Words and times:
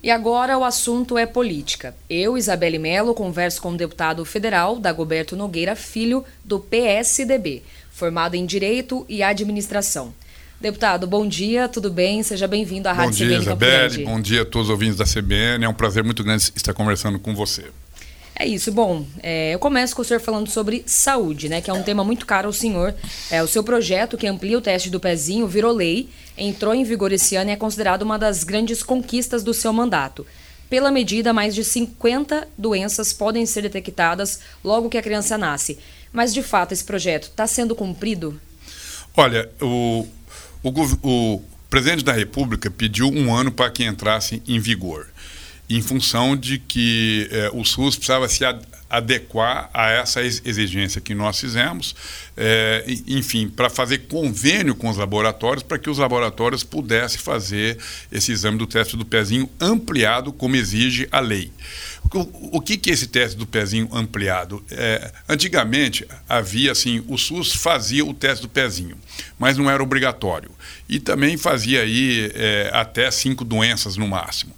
E 0.00 0.12
agora 0.12 0.56
o 0.56 0.62
assunto 0.62 1.18
é 1.18 1.26
política. 1.26 1.94
Eu, 2.08 2.38
Isabelle 2.38 2.78
Melo, 2.78 3.14
converso 3.14 3.60
com 3.60 3.72
o 3.72 3.76
deputado 3.76 4.24
federal 4.24 4.78
Dagoberto 4.78 5.34
Nogueira 5.34 5.74
Filho, 5.74 6.24
do 6.44 6.60
PSDB, 6.60 7.64
formado 7.90 8.36
em 8.36 8.46
Direito 8.46 9.04
e 9.08 9.24
Administração. 9.24 10.14
Deputado, 10.60 11.06
bom 11.06 11.26
dia, 11.26 11.68
tudo 11.68 11.90
bem? 11.90 12.22
Seja 12.22 12.46
bem-vindo 12.46 12.88
à 12.88 12.92
Rádio 12.92 13.14
CBN. 13.14 13.28
Bom 13.28 13.34
dia, 13.34 13.42
Isabelle. 13.42 14.04
Bom 14.04 14.20
dia 14.20 14.42
a 14.42 14.44
todos 14.44 14.68
os 14.68 14.70
ouvintes 14.70 14.96
da 14.96 15.04
CBN. 15.04 15.64
É 15.64 15.68
um 15.68 15.74
prazer 15.74 16.04
muito 16.04 16.22
grande 16.22 16.52
estar 16.54 16.72
conversando 16.72 17.18
com 17.18 17.34
você. 17.34 17.64
É 18.38 18.46
isso. 18.46 18.70
Bom, 18.70 19.04
é, 19.20 19.52
eu 19.54 19.58
começo 19.58 19.96
com 19.96 20.02
o 20.02 20.04
senhor 20.04 20.20
falando 20.20 20.48
sobre 20.48 20.84
saúde, 20.86 21.48
né? 21.48 21.60
Que 21.60 21.70
é 21.70 21.72
um 21.72 21.82
tema 21.82 22.04
muito 22.04 22.24
caro 22.24 22.46
ao 22.46 22.52
senhor. 22.52 22.94
É, 23.32 23.42
o 23.42 23.48
seu 23.48 23.64
projeto, 23.64 24.16
que 24.16 24.28
amplia 24.28 24.56
o 24.56 24.60
teste 24.60 24.90
do 24.90 25.00
pezinho, 25.00 25.48
virou 25.48 25.72
lei, 25.72 26.08
entrou 26.38 26.74
em 26.74 26.84
vigor 26.84 27.12
esse 27.12 27.36
ano 27.36 27.50
e 27.50 27.52
é 27.52 27.56
considerado 27.56 28.02
uma 28.02 28.18
das 28.18 28.44
grandes 28.44 28.82
conquistas 28.82 29.42
do 29.42 29.52
seu 29.52 29.72
mandato. 29.72 30.26
Pela 30.70 30.90
medida, 30.90 31.32
mais 31.32 31.54
de 31.54 31.64
50 31.64 32.48
doenças 32.56 33.12
podem 33.12 33.46
ser 33.46 33.62
detectadas 33.62 34.40
logo 34.62 34.88
que 34.88 34.98
a 34.98 35.02
criança 35.02 35.38
nasce. 35.38 35.78
Mas, 36.12 36.32
de 36.32 36.42
fato, 36.42 36.72
esse 36.72 36.84
projeto 36.84 37.24
está 37.24 37.46
sendo 37.46 37.74
cumprido? 37.74 38.38
Olha, 39.16 39.50
o, 39.60 40.06
o, 40.62 40.70
o 41.02 41.42
presidente 41.70 42.04
da 42.04 42.12
República 42.12 42.70
pediu 42.70 43.08
um 43.08 43.34
ano 43.34 43.50
para 43.50 43.70
que 43.70 43.84
entrasse 43.84 44.42
em 44.46 44.58
vigor 44.58 45.06
em 45.68 45.82
função 45.82 46.34
de 46.36 46.58
que 46.58 47.28
eh, 47.30 47.50
o 47.52 47.64
SUS 47.64 47.96
precisava 47.96 48.28
se 48.28 48.44
ad 48.44 48.60
adequar 48.90 49.68
a 49.74 49.90
essa 49.90 50.22
exigência 50.22 51.00
que 51.00 51.14
nós 51.14 51.38
fizemos, 51.38 51.94
eh, 52.36 52.84
enfim, 53.06 53.46
para 53.46 53.68
fazer 53.68 54.06
convênio 54.08 54.74
com 54.74 54.88
os 54.88 54.96
laboratórios, 54.96 55.62
para 55.62 55.78
que 55.78 55.90
os 55.90 55.98
laboratórios 55.98 56.64
pudessem 56.64 57.18
fazer 57.18 57.76
esse 58.10 58.32
exame 58.32 58.56
do 58.56 58.66
teste 58.66 58.96
do 58.96 59.04
pezinho 59.04 59.48
ampliado, 59.60 60.32
como 60.32 60.56
exige 60.56 61.06
a 61.12 61.20
lei. 61.20 61.52
O, 62.14 62.56
o 62.58 62.60
que, 62.62 62.78
que 62.78 62.90
é 62.90 62.94
esse 62.94 63.06
teste 63.06 63.36
do 63.36 63.46
pezinho 63.46 63.90
ampliado? 63.92 64.64
É, 64.70 65.12
antigamente 65.28 66.06
havia 66.26 66.72
assim, 66.72 67.04
o 67.08 67.18
SUS 67.18 67.52
fazia 67.52 68.04
o 68.04 68.14
teste 68.14 68.42
do 68.42 68.48
pezinho, 68.48 68.96
mas 69.38 69.58
não 69.58 69.70
era 69.70 69.82
obrigatório. 69.82 70.50
E 70.88 70.98
também 70.98 71.36
fazia 71.36 71.82
aí 71.82 72.32
é, 72.34 72.70
até 72.72 73.10
cinco 73.10 73.44
doenças 73.44 73.98
no 73.98 74.08
máximo. 74.08 74.54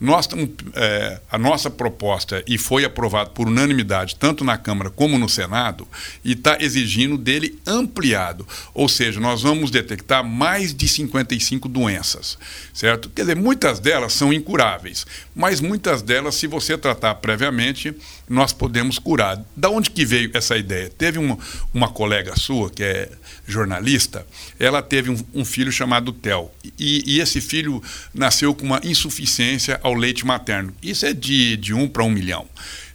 Nós 0.00 0.28
é, 0.74 1.20
a 1.30 1.36
nossa 1.36 1.68
proposta, 1.68 2.42
e 2.46 2.56
foi 2.56 2.84
aprovado 2.84 3.30
por 3.30 3.48
unanimidade, 3.48 4.16
tanto 4.16 4.44
na 4.44 4.56
Câmara 4.56 4.90
como 4.90 5.18
no 5.18 5.28
Senado, 5.28 5.88
e 6.24 6.32
está 6.32 6.56
exigindo 6.60 7.18
dele 7.18 7.58
ampliado. 7.66 8.46
Ou 8.72 8.88
seja, 8.88 9.18
nós 9.18 9.42
vamos 9.42 9.70
detectar 9.70 10.24
mais 10.24 10.72
de 10.72 10.86
55 10.86 11.68
doenças, 11.68 12.38
certo? 12.72 13.10
Quer 13.10 13.22
dizer, 13.22 13.36
muitas 13.36 13.80
delas 13.80 14.12
são 14.12 14.32
incuráveis, 14.32 15.04
mas 15.34 15.60
muitas 15.60 16.00
delas, 16.00 16.36
se 16.36 16.46
você 16.46 16.78
tratar 16.78 17.16
previamente, 17.16 17.94
nós 18.28 18.52
podemos 18.52 18.98
curar. 18.98 19.42
Da 19.56 19.70
onde 19.70 19.90
que 19.90 20.04
veio 20.04 20.30
essa 20.34 20.56
ideia? 20.56 20.88
Teve 20.90 21.18
uma, 21.18 21.38
uma 21.72 21.88
colega 21.88 22.36
sua, 22.36 22.70
que 22.70 22.82
é 22.82 23.10
jornalista, 23.46 24.26
ela 24.58 24.82
teve 24.82 25.10
um, 25.10 25.18
um 25.34 25.44
filho 25.44 25.72
chamado 25.72 26.12
Theo, 26.12 26.50
e, 26.78 27.02
e 27.06 27.20
esse 27.20 27.40
filho 27.40 27.82
nasceu 28.12 28.54
com 28.54 28.64
uma 28.64 28.80
insuficiência 28.84 29.80
ao 29.82 29.94
leite 29.94 30.26
materno. 30.26 30.74
Isso 30.82 31.06
é 31.06 31.12
de, 31.12 31.56
de 31.56 31.72
um 31.72 31.88
para 31.88 32.04
um 32.04 32.10
milhão. 32.10 32.46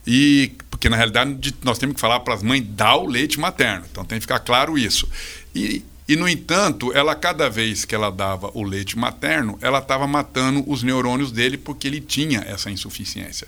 E 0.06 0.52
porque 0.70 0.90
na 0.90 0.98
realidade 0.98 1.56
nós 1.64 1.78
temos 1.78 1.96
que 1.96 2.02
falar 2.02 2.20
para 2.20 2.34
as 2.34 2.44
mães 2.44 2.62
dar 2.68 2.98
o 2.98 3.08
leite 3.08 3.40
materno. 3.40 3.86
Então 3.90 4.04
tem 4.04 4.18
que 4.18 4.24
ficar 4.24 4.40
claro 4.40 4.78
isso. 4.78 5.08
E 5.56 5.82
e, 6.08 6.16
no 6.18 6.28
entanto, 6.28 6.92
ela, 6.94 7.16
cada 7.16 7.50
vez 7.50 7.86
que 7.86 7.96
ela 7.96 8.12
dava 8.12 8.52
o 8.54 8.62
leite 8.62 8.98
materno, 8.98 9.58
ela 9.62 9.80
estava 9.80 10.06
matando 10.06 10.64
os 10.70 10.84
neurônios 10.84 11.32
dele 11.32 11.58
porque 11.58 11.88
ele 11.88 12.02
tinha 12.02 12.42
essa 12.42 12.70
insuficiência. 12.70 13.48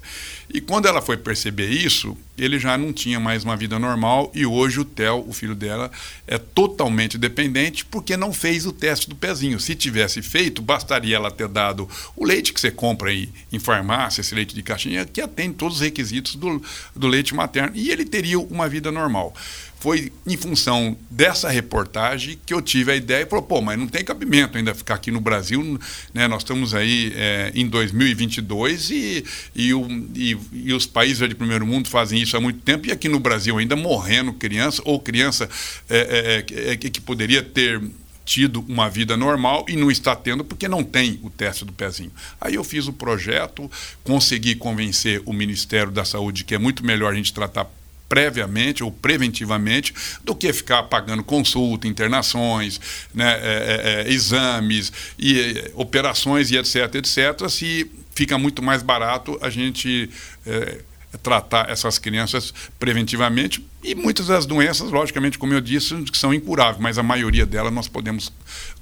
E 0.54 0.62
quando 0.62 0.88
ela 0.88 1.02
foi 1.02 1.18
perceber 1.18 1.70
isso, 1.70 2.18
ele 2.38 2.58
já 2.58 2.78
não 2.78 2.94
tinha 2.94 3.20
mais 3.20 3.44
uma 3.44 3.58
vida 3.58 3.78
normal 3.78 4.32
e 4.34 4.46
hoje 4.46 4.80
o 4.80 4.86
Theo, 4.86 5.26
o 5.28 5.34
filho 5.34 5.56
dela, 5.56 5.92
é 6.26 6.38
totalmente 6.38 7.18
dependente 7.18 7.84
porque 7.84 8.16
não 8.16 8.32
fez 8.32 8.66
o 8.66 8.72
teste 8.72 9.10
do 9.10 9.16
pezinho. 9.16 9.60
Se 9.60 9.76
tivesse 9.76 10.22
feito, 10.22 10.62
bastaria 10.62 11.18
ela 11.18 11.32
ter 11.32 11.50
dado 11.50 11.90
o 12.16 12.24
leite 12.24 12.54
que 12.54 12.60
você 12.62 12.72
compra 12.72 13.10
aí 13.10 13.30
em 13.52 13.60
farmácia, 13.60 14.22
esse 14.22 14.34
leite 14.34 14.56
de 14.56 14.64
caixinha, 14.64 15.06
que 15.06 15.20
atende 15.20 15.56
todos 15.56 15.78
os 15.78 15.82
requisitos 15.82 16.36
do, 16.36 16.62
do 16.96 17.08
leite 17.08 17.36
materno, 17.36 17.76
e 17.76 17.92
ele 17.92 18.06
teria 18.06 18.40
uma 18.40 18.70
vida 18.70 18.92
normal 18.92 19.34
foi 19.80 20.12
em 20.26 20.38
função 20.38 20.98
dessa 21.10 21.50
reportagem 21.50 22.40
que 22.46 22.54
eu 22.54 22.62
tive 22.62 22.92
a 22.92 22.96
ideia 22.96 23.24
e 23.24 23.26
falou, 23.30 23.44
pô, 23.44 23.62
mas 23.62 23.78
não 23.78 23.88
tem 23.88 24.04
cabimento 24.04 24.58
ainda 24.58 24.74
ficar 24.74 24.96
aqui 24.96 25.12
no 25.12 25.20
Brasil, 25.20 25.80
né? 26.14 26.28
Nós 26.28 26.42
estamos 26.42 26.74
aí 26.74 27.14
é, 27.16 27.52
em 27.54 27.68
2022 27.68 28.90
e, 28.90 29.26
e, 29.56 29.74
o, 29.74 29.88
e, 30.16 30.38
e, 30.52 30.74
os 30.74 30.86
países 30.86 31.28
de 31.28 31.36
primeiro 31.36 31.66
mundo 31.66 31.90
fazem 31.90 32.22
isso 32.22 32.36
há 32.36 32.42
muito 32.42 32.62
tempo 32.62 32.88
e 32.88 32.92
aqui 32.92 33.08
no 33.08 33.20
Brasil 33.20 33.58
ainda 33.58 33.76
morrendo 33.76 34.34
criança 34.34 34.82
ou 34.86 35.00
criança 35.00 35.50
é, 35.90 36.44
é, 36.48 36.76
que 36.78 37.02
poderia 37.02 37.44
ter 37.44 37.82
tido 38.26 38.66
uma 38.68 38.90
vida 38.90 39.16
normal 39.16 39.66
e 39.70 39.76
não 39.76 39.92
está 39.92 40.16
tendo 40.16 40.44
porque 40.44 40.68
não 40.68 40.84
tem 40.84 41.20
o 41.22 41.30
teste 41.30 41.64
do 41.64 41.72
pezinho. 41.72 42.12
Aí 42.42 42.56
eu 42.56 42.64
fiz 42.64 42.88
o 42.88 42.94
projeto, 42.94 43.70
consegui 44.04 44.56
convencer 44.56 45.22
o 45.26 45.32
Ministério 45.32 45.92
da 45.92 46.04
Saúde 46.04 46.44
que 46.44 46.56
é 46.56 46.58
muito 46.58 46.84
melhor 46.84 47.14
a 47.14 47.16
gente 47.16 47.32
tratar 47.32 47.70
previamente 48.08 48.84
ou 48.84 48.92
preventivamente 48.92 49.94
do 50.24 50.36
que 50.36 50.52
ficar 50.54 50.84
pagando 50.84 51.24
consulta, 51.24 51.88
internações, 51.88 52.80
né, 53.14 53.40
é, 53.42 54.04
é, 54.04 54.10
é 54.10 54.14
exames 54.14 54.92
e 55.18 55.40
é, 55.40 55.72
operações 55.76 56.52
e 56.52 56.58
etc, 56.58 56.96
etc, 56.96 57.50
se 57.50 57.90
fica 58.14 58.38
muito 58.38 58.62
mais 58.62 58.82
barato 58.82 59.38
a 59.42 59.50
gente 59.50 60.10
é, 60.46 60.82
tratar 61.18 61.70
essas 61.70 61.98
crianças 61.98 62.54
preventivamente 62.80 63.66
e 63.84 63.96
muitas 63.96 64.28
das 64.28 64.46
doenças, 64.46 64.92
logicamente, 64.92 65.38
como 65.38 65.54
eu 65.54 65.62
disse, 65.62 65.96
são 66.14 66.34
incuráveis, 66.34 66.82
mas 66.82 66.98
a 66.98 67.04
maioria 67.04 67.46
delas 67.46 67.74
nós 67.74 67.88
podemos 67.88 68.32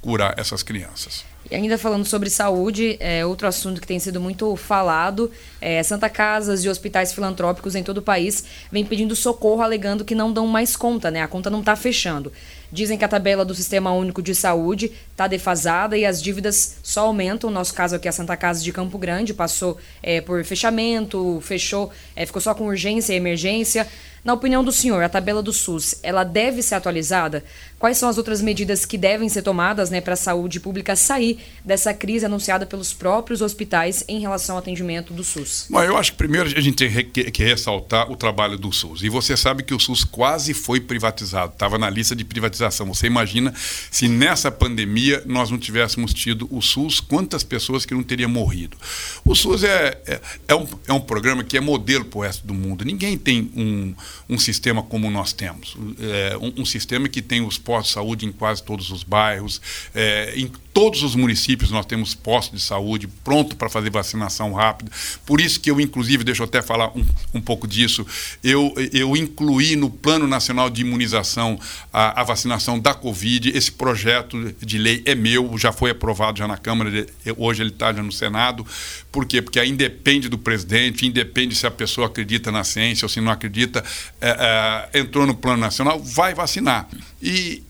curar 0.02 0.34
essas 0.38 0.64
crianças. 0.64 1.26
E 1.52 1.56
ainda 1.56 1.78
falando 1.78 2.06
sobre 2.06 2.30
saúde, 2.30 2.96
é, 3.00 3.26
outro 3.26 3.48
assunto 3.48 3.82
que 3.82 3.88
tem 3.88 4.00
sido 4.00 4.20
muito 4.20 4.56
falado, 4.56 5.30
é, 5.60 5.84
Santa 5.84 6.10
Casas 6.10 6.64
e 6.64 6.70
hospitais 6.70 7.14
filantrópicos 7.14 7.76
em 7.76 7.84
todo 7.84 7.98
o 7.98 8.02
país 8.02 8.46
vêm 8.72 8.86
pedindo 8.86 9.16
socorro, 9.16 9.62
alegando 9.62 10.06
que 10.06 10.16
não 10.16 10.32
dão 10.32 10.48
mais 10.48 10.76
conta, 10.76 11.12
né? 11.12 11.22
A 11.22 11.28
conta 11.28 11.50
não 11.50 11.60
está 11.60 11.76
fechando. 11.76 12.32
Dizem 12.72 12.98
que 12.98 13.06
a 13.06 13.08
tabela 13.08 13.46
do 13.46 13.54
Sistema 13.54 13.92
Único 13.92 14.22
de 14.22 14.34
Saúde 14.34 14.92
está 15.12 15.28
defasada 15.28 15.96
e 15.96 16.06
as 16.06 16.20
dívidas 16.20 16.78
só 16.82 17.02
aumentam. 17.02 17.50
No 17.50 17.56
nosso 17.56 17.74
caso 17.74 17.96
aqui, 17.96 18.08
a 18.08 18.12
Santa 18.12 18.36
Casa 18.36 18.64
de 18.64 18.72
Campo 18.72 18.98
Grande 18.98 19.32
passou 19.32 19.78
é, 20.02 20.22
por 20.22 20.44
fechamento, 20.44 21.40
fechou, 21.42 21.92
é, 22.16 22.26
ficou 22.26 22.42
só 22.42 22.56
com 22.56 22.66
urgência 22.66 23.14
e 23.14 23.18
emergência. 23.18 23.88
Na 24.24 24.34
opinião 24.34 24.64
do 24.64 24.72
senhor, 24.72 25.04
a 25.04 25.10
tabela 25.10 25.44
do 25.44 25.52
SUS, 25.52 25.96
ela 26.02 26.24
deve 26.24 26.62
ser 26.62 26.76
atualizada? 26.76 27.44
Quais 27.84 27.98
são 27.98 28.08
as 28.08 28.18
outras 28.18 28.42
medidas 28.42 28.86
que 28.86 28.98
devem 28.98 29.28
ser 29.28 29.42
tomadas 29.42 29.90
né, 29.90 30.00
para 30.00 30.14
a 30.14 30.16
saúde 30.16 30.58
pública 30.58 30.96
sair 30.96 31.38
dessa 31.66 31.94
crise 31.94 32.26
anunciada 32.26 32.66
pelos 32.66 32.94
próprios 32.94 33.42
hospitais 33.42 34.06
em 34.08 34.22
relação 34.22 34.56
ao 34.56 34.60
atendimento 34.60 35.12
do 35.12 35.22
SUS? 35.22 35.68
Bom, 35.70 35.84
eu 35.84 35.98
acho 35.98 36.14
que 36.14 36.18
primeiro 36.18 36.48
a 36.48 36.62
gente 36.62 36.78
tem 36.78 37.30
que 37.30 37.44
ressaltar 37.44 38.10
o 38.10 38.16
trabalho 38.16 38.58
do 38.58 38.72
SUS. 38.72 39.04
E 39.04 39.10
você 39.10 39.36
sabe 39.36 39.64
que 39.64 39.74
o 39.74 39.80
SUS 39.82 40.06
quase 40.06 40.54
foi 40.54 40.80
privatizado, 40.80 41.52
estava 41.52 41.78
na 41.78 41.90
lista 41.90 42.16
de 42.16 42.24
privatização. 42.24 42.88
Você 42.88 43.08
imagina 43.08 43.54
se 43.92 44.08
nessa 44.08 44.50
pandemia 44.50 45.22
nós 45.26 45.52
não 45.52 45.58
tivéssemos 45.58 46.14
tido 46.14 46.48
o 46.50 46.62
SUS, 46.62 47.02
quantas 47.02 47.44
pessoas 47.44 47.86
que 47.86 47.94
não 47.94 48.02
teriam 48.02 48.30
morrido. 48.30 48.78
O 49.26 49.36
SUS 49.36 49.66
é, 49.66 50.02
é, 50.08 50.22
é 50.48 50.56
um, 50.56 50.66
é 50.88 50.94
um 50.94 51.02
programa 51.02 51.44
que 51.44 51.58
é 51.58 51.60
modelo 51.60 52.06
para 52.06 52.18
o 52.18 52.22
resto 52.22 52.48
do 52.48 52.54
mundo. 52.54 52.86
Ninguém 52.86 53.18
tem 53.18 53.52
um 53.54 53.94
um 54.34 54.40
sistema 54.40 54.82
como 54.82 55.10
nós 55.10 55.32
temos. 55.32 55.78
É, 56.00 56.38
um, 56.38 56.62
um, 56.62 56.66
sistema 56.66 57.08
que 57.08 57.22
tem 57.22 57.46
os 57.46 57.58
postos 57.74 57.88
de 57.88 57.94
saúde 57.94 58.26
em 58.28 58.32
quase 58.32 58.62
todos 58.62 58.92
os 58.92 59.04
bairros, 59.04 59.60
é, 59.96 60.34
em 60.36 60.48
todos 60.72 61.04
os 61.04 61.16
municípios 61.16 61.72
nós 61.72 61.86
temos 61.86 62.14
postos 62.14 62.60
de 62.60 62.66
saúde 62.66 63.08
pronto 63.24 63.56
para 63.56 63.70
fazer 63.70 63.90
vacinação 63.90 64.54
rápida. 64.54 64.92
Por 65.26 65.42
isso 65.42 65.60
que 65.60 65.72
eu, 65.72 65.80
inclusive, 65.82 66.24
deixa 66.24 66.44
eu 66.44 66.46
até 66.46 66.62
falar 66.62 66.96
um, 66.96 67.06
um 67.34 67.42
pouco 67.42 67.68
disso, 67.68 68.06
eu, 68.44 68.74
eu 68.92 69.16
incluí 69.16 69.76
no 69.76 69.90
Plano 69.90 70.28
Nacional 70.28 70.70
de 70.70 70.82
Imunização 70.82 71.60
a, 71.92 72.22
a, 72.22 72.24
vacinação 72.24 72.80
da 72.80 72.94
Covid. 72.94 73.50
Esse 73.56 73.72
projeto 73.72 74.54
de 74.60 74.78
lei 74.78 75.02
é 75.06 75.16
meu, 75.16 75.58
já 75.58 75.72
foi 75.72 75.92
aprovado 75.92 76.40
já 76.40 76.48
na 76.48 76.58
Câmara, 76.58 77.06
hoje 77.38 77.64
ele 77.64 77.70
está 77.70 77.92
já 77.94 78.04
no 78.04 78.12
Senado. 78.12 78.66
Por 79.12 79.26
quê? 79.26 79.42
Porque 79.42 79.60
aí 79.60 79.70
independe 79.70 80.30
do 80.30 80.38
presidente, 80.38 81.08
independe 81.08 81.56
se 81.56 81.68
a 81.68 81.72
pessoa 81.72 82.08
acredita 82.08 82.52
na 82.52 82.64
ciência 82.64 83.06
ou 83.06 83.10
se 83.10 83.22
não 83.22 83.32
acredita, 83.32 83.84
é, 84.20 84.90
é, 84.94 85.00
entrou 85.00 85.26
no 85.26 85.36
Plano 85.36 85.60
Nacional, 85.60 86.00
vai 86.00 86.34
vacinar. 86.34 86.88
E 87.22 87.63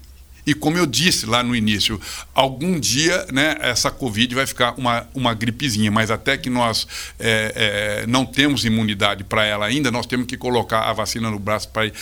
e 0.45 0.53
como 0.53 0.77
eu 0.77 0.85
disse 0.85 1.25
lá 1.25 1.41
no 1.43 1.55
início, 1.55 1.99
algum 2.33 2.79
dia 2.79 3.25
né, 3.31 3.55
essa 3.59 3.89
Covid 3.89 4.35
vai 4.35 4.45
ficar 4.45 4.73
uma, 4.77 5.07
uma 5.13 5.33
gripezinha, 5.33 5.89
mas 5.89 6.11
até 6.11 6.37
que 6.37 6.49
nós 6.49 6.87
é, 7.19 8.01
é, 8.03 8.07
não 8.07 8.25
temos 8.25 8.65
imunidade 8.65 9.23
para 9.23 9.45
ela 9.45 9.65
ainda, 9.65 9.91
nós 9.91 10.05
temos 10.05 10.27
que 10.27 10.35
colocar 10.35 10.81
a 10.81 10.93
vacina 10.93 11.29
no 11.29 11.39
braço 11.39 11.69
para 11.69 11.85
ir, 11.85 11.93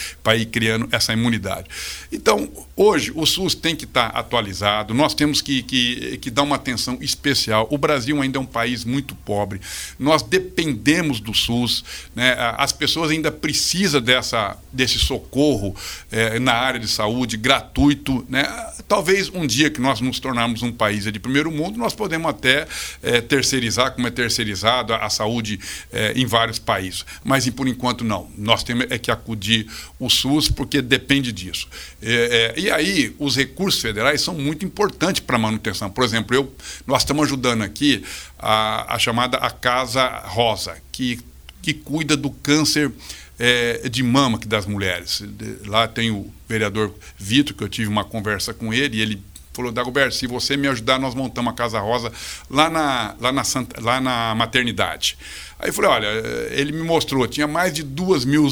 ir 0.41 0.45
criando 0.47 0.87
essa 0.91 1.13
imunidade. 1.13 1.67
Então, 2.11 2.49
Hoje, 2.83 3.11
o 3.13 3.27
SUS 3.27 3.53
tem 3.53 3.75
que 3.75 3.85
estar 3.85 4.07
atualizado, 4.07 4.91
nós 4.91 5.13
temos 5.13 5.39
que, 5.39 5.61
que, 5.61 6.17
que 6.17 6.31
dar 6.31 6.41
uma 6.41 6.55
atenção 6.55 6.97
especial. 6.99 7.67
O 7.69 7.77
Brasil 7.77 8.19
ainda 8.19 8.39
é 8.39 8.41
um 8.41 8.45
país 8.45 8.83
muito 8.83 9.13
pobre, 9.13 9.61
nós 9.99 10.23
dependemos 10.23 11.19
do 11.19 11.31
SUS, 11.31 11.83
né? 12.15 12.35
as 12.57 12.71
pessoas 12.71 13.11
ainda 13.11 13.31
precisam 13.31 14.01
dessa, 14.01 14.57
desse 14.73 14.97
socorro 14.97 15.75
é, 16.11 16.39
na 16.39 16.53
área 16.53 16.79
de 16.79 16.87
saúde 16.87 17.37
gratuito. 17.37 18.25
Né? 18.31 18.47
Talvez 18.87 19.27
um 19.27 19.45
dia 19.45 19.69
que 19.69 19.81
nós 19.81 19.99
nos 19.99 20.17
tornarmos 20.17 20.63
um 20.63 20.71
país 20.71 21.03
de 21.03 21.19
primeiro 21.19 21.51
mundo, 21.51 21.77
nós 21.77 21.93
podemos 21.93 22.29
até 22.29 22.65
é, 23.03 23.19
terceirizar, 23.19 23.91
como 23.91 24.07
é 24.07 24.09
terceirizado 24.09 24.93
a, 24.93 25.09
saúde 25.09 25.59
é, 25.91 26.13
em 26.15 26.25
vários 26.25 26.57
países. 26.57 27.05
Mas, 27.25 27.49
por 27.49 27.67
enquanto, 27.67 28.05
não. 28.05 28.31
Nós 28.37 28.63
temos 28.63 28.85
é 28.89 28.97
que 28.97 29.11
acudir 29.11 29.67
o 29.99 30.09
SUS 30.09 30.47
porque 30.47 30.81
depende 30.81 31.33
disso. 31.33 31.67
É, 32.01 32.53
e 32.55 32.71
aí, 32.71 33.13
os 33.19 33.35
recursos 33.35 33.81
federais 33.81 34.21
são 34.21 34.33
muito 34.33 34.63
importantes 34.63 35.19
para 35.19 35.35
a 35.35 35.39
manutenção. 35.39 35.89
Por 35.89 36.05
exemplo, 36.05 36.33
eu, 36.33 36.55
nós 36.87 37.01
estamos 37.01 37.25
ajudando 37.25 37.63
aqui 37.63 38.01
a, 38.39 38.95
a 38.95 38.97
chamada 38.97 39.39
a 39.39 39.51
Casa 39.51 40.07
Rosa, 40.07 40.77
que, 40.89 41.19
que 41.61 41.73
cuida 41.73 42.15
do 42.15 42.29
câncer 42.29 42.93
é, 43.43 43.89
de 43.89 44.03
mama 44.03 44.37
que 44.37 44.47
das 44.47 44.67
mulheres. 44.67 45.23
Lá 45.65 45.87
tem 45.87 46.11
o 46.11 46.31
vereador 46.47 46.93
Vitor, 47.17 47.55
que 47.55 47.63
eu 47.63 47.69
tive 47.69 47.89
uma 47.89 48.03
conversa 48.03 48.53
com 48.53 48.71
ele, 48.71 48.97
e 48.97 49.01
ele 49.01 49.23
falou, 49.51 49.71
Dagoberto, 49.71 50.13
se 50.13 50.27
você 50.27 50.55
me 50.55 50.67
ajudar, 50.67 50.99
nós 50.99 51.15
montamos 51.15 51.51
a 51.51 51.55
Casa 51.55 51.79
Rosa 51.79 52.11
lá 52.49 52.69
na, 52.69 53.15
lá 53.19 53.31
na, 53.31 53.43
Santa, 53.43 53.81
lá 53.81 53.99
na 53.99 54.35
maternidade. 54.35 55.17
Aí 55.59 55.69
eu 55.69 55.73
falei, 55.73 55.89
olha, 55.91 56.07
ele 56.51 56.71
me 56.71 56.83
mostrou, 56.83 57.27
tinha 57.27 57.47
mais 57.47 57.73
de 57.73 57.83
duas 57.83 58.25
mil 58.25 58.47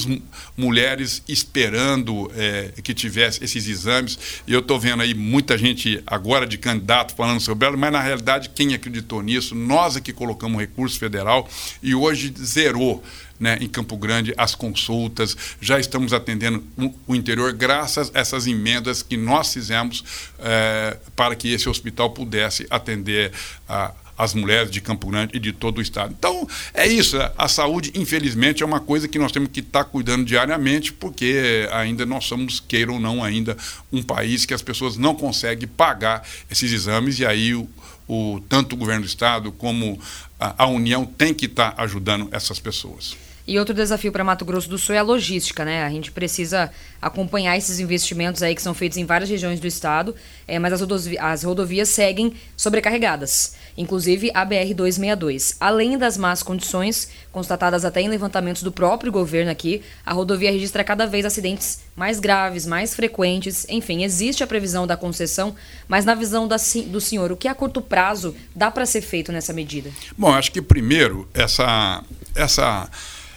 mulheres 0.58 1.24
esperando 1.28 2.32
é, 2.36 2.74
que 2.84 2.94
tivesse 2.94 3.44
esses 3.44 3.68
exames, 3.68 4.42
e 4.46 4.54
eu 4.54 4.60
estou 4.60 4.80
vendo 4.80 5.04
aí 5.04 5.14
muita 5.14 5.56
gente 5.56 6.04
agora 6.06 6.48
de 6.48 6.58
candidato 6.58 7.16
falando 7.16 7.40
sobre 7.40 7.68
ela, 7.68 7.78
mas 7.78 7.92
na 7.92 8.02
realidade 8.02 8.50
quem 8.50 8.74
acreditou 8.74 9.22
nisso, 9.22 9.54
nós 9.54 9.96
é 9.96 10.02
que 10.02 10.12
colocamos 10.12 10.60
recurso 10.60 11.00
federal 11.00 11.48
e 11.82 11.94
hoje 11.94 12.34
zerou 12.40 13.04
né, 13.40 13.58
em 13.62 13.68
Campo 13.68 13.96
Grande 13.96 14.34
as 14.38 14.54
consultas, 14.54 15.36
já 15.62 15.80
estamos 15.80 16.14
atendendo 16.14 16.64
o 17.08 17.16
interior 17.16 17.54
graças 17.54 18.12
a 18.14 18.20
essas 18.20 18.48
emendas 18.48 19.02
que 19.02 19.16
nós 19.16 19.54
fizemos 19.54 20.04
é, 20.40 20.98
para 21.16 21.36
que 21.36 21.52
esse 21.52 21.70
hospital 21.70 22.10
pudesse 22.12 22.68
atender 22.70 23.32
a 23.68 23.94
as 24.20 24.34
mulheres 24.34 24.70
de 24.70 24.82
Campo 24.82 25.08
Grande 25.08 25.38
e 25.38 25.40
de 25.40 25.54
todo 25.54 25.78
o 25.78 25.82
estado. 25.82 26.14
Então, 26.20 26.46
é 26.74 26.86
isso. 26.86 27.18
A 27.38 27.48
saúde, 27.48 27.90
infelizmente, 27.96 28.62
é 28.62 28.66
uma 28.66 28.82
coisa 28.82 29.08
que 29.08 29.18
nós 29.18 29.32
temos 29.32 29.48
que 29.50 29.62
estar 29.62 29.86
cuidando 29.86 30.26
diariamente, 30.26 30.92
porque 30.92 31.70
ainda 31.72 32.06
nós 32.06 32.26
somos, 32.26 32.60
queira 32.60 32.92
ou 32.92 33.00
não, 33.00 33.24
ainda 33.24 33.56
um 33.90 34.04
país 34.04 34.46
que 34.46 34.54
as 34.54 34.62
pessoas 34.62 34.98
não 34.98 35.16
conseguem 35.16 35.70
pagar 35.70 36.28
esses 36.52 36.74
exames, 36.74 37.18
e 37.20 37.26
aí 37.26 37.56
o, 37.56 37.66
o 38.10 38.42
tanto 38.50 38.74
o 38.74 38.78
governo 38.78 39.04
do 39.04 39.08
estado 39.08 39.54
como 39.54 39.98
a, 40.38 40.64
a 40.64 40.68
União 40.68 41.06
tem 41.06 41.34
que 41.34 41.46
estar 41.46 41.74
ajudando 41.78 42.28
essas 42.34 42.60
pessoas. 42.60 43.16
E 43.50 43.58
outro 43.58 43.74
desafio 43.74 44.12
para 44.12 44.24
Mato 44.24 44.46
Grosso 44.46 44.70
do 44.70 44.78
Sul 44.78 44.94
é 44.94 45.00
a 45.00 45.02
logística, 45.02 45.66
né? 45.66 45.84
A 45.84 45.90
gente 45.90 46.12
precisa 46.12 46.70
acompanhar 47.02 47.58
esses 47.58 47.80
investimentos 47.80 48.44
aí 48.44 48.54
que 48.54 48.62
são 48.62 48.76
feitos 48.76 48.96
em 48.96 49.06
várias 49.06 49.28
regiões 49.28 49.60
do 49.60 49.66
estado, 49.66 50.14
é, 50.48 50.60
mas 50.60 50.72
as, 50.72 50.82
rodovias, 50.82 51.18
as 51.20 51.44
rodovias 51.44 51.90
seguem 51.90 52.36
sobrecarregadas, 52.56 53.56
inclusive 53.76 54.30
a 54.36 54.46
BR-262. 54.46 55.58
Além 55.60 55.98
das 55.98 56.16
más 56.16 56.44
condições, 56.44 57.10
constatadas 57.32 57.84
até 57.84 58.02
em 58.02 58.08
levantamentos 58.08 58.62
do 58.62 58.72
próprio 58.72 59.12
governo 59.12 59.50
aqui, 59.50 59.82
a 60.06 60.14
rodovia 60.14 60.52
registra 60.52 60.84
cada 60.84 61.08
vez 61.08 61.26
acidentes 61.26 61.80
mais 61.96 62.20
graves, 62.20 62.68
mais 62.68 62.94
frequentes. 62.94 63.66
Enfim, 63.68 64.04
existe 64.04 64.44
a 64.44 64.48
previsão 64.48 64.86
da 64.86 64.96
concessão, 64.96 65.56
mas 65.88 66.06
na 66.06 66.14
visão 66.14 66.48
da, 66.48 66.58
do 66.86 67.02
senhor, 67.02 67.32
o 67.32 67.36
que 67.36 67.48
a 67.48 67.56
curto 67.56 67.82
prazo 67.82 68.36
dá 68.56 68.70
para 68.70 68.86
ser 68.86 69.02
feito 69.02 69.32
nessa 69.32 69.54
medida? 69.54 69.90
Bom, 70.16 70.32
acho 70.32 70.52
que 70.52 70.62
primeiro 70.62 71.28
essa 71.34 72.04
essa 72.36 72.90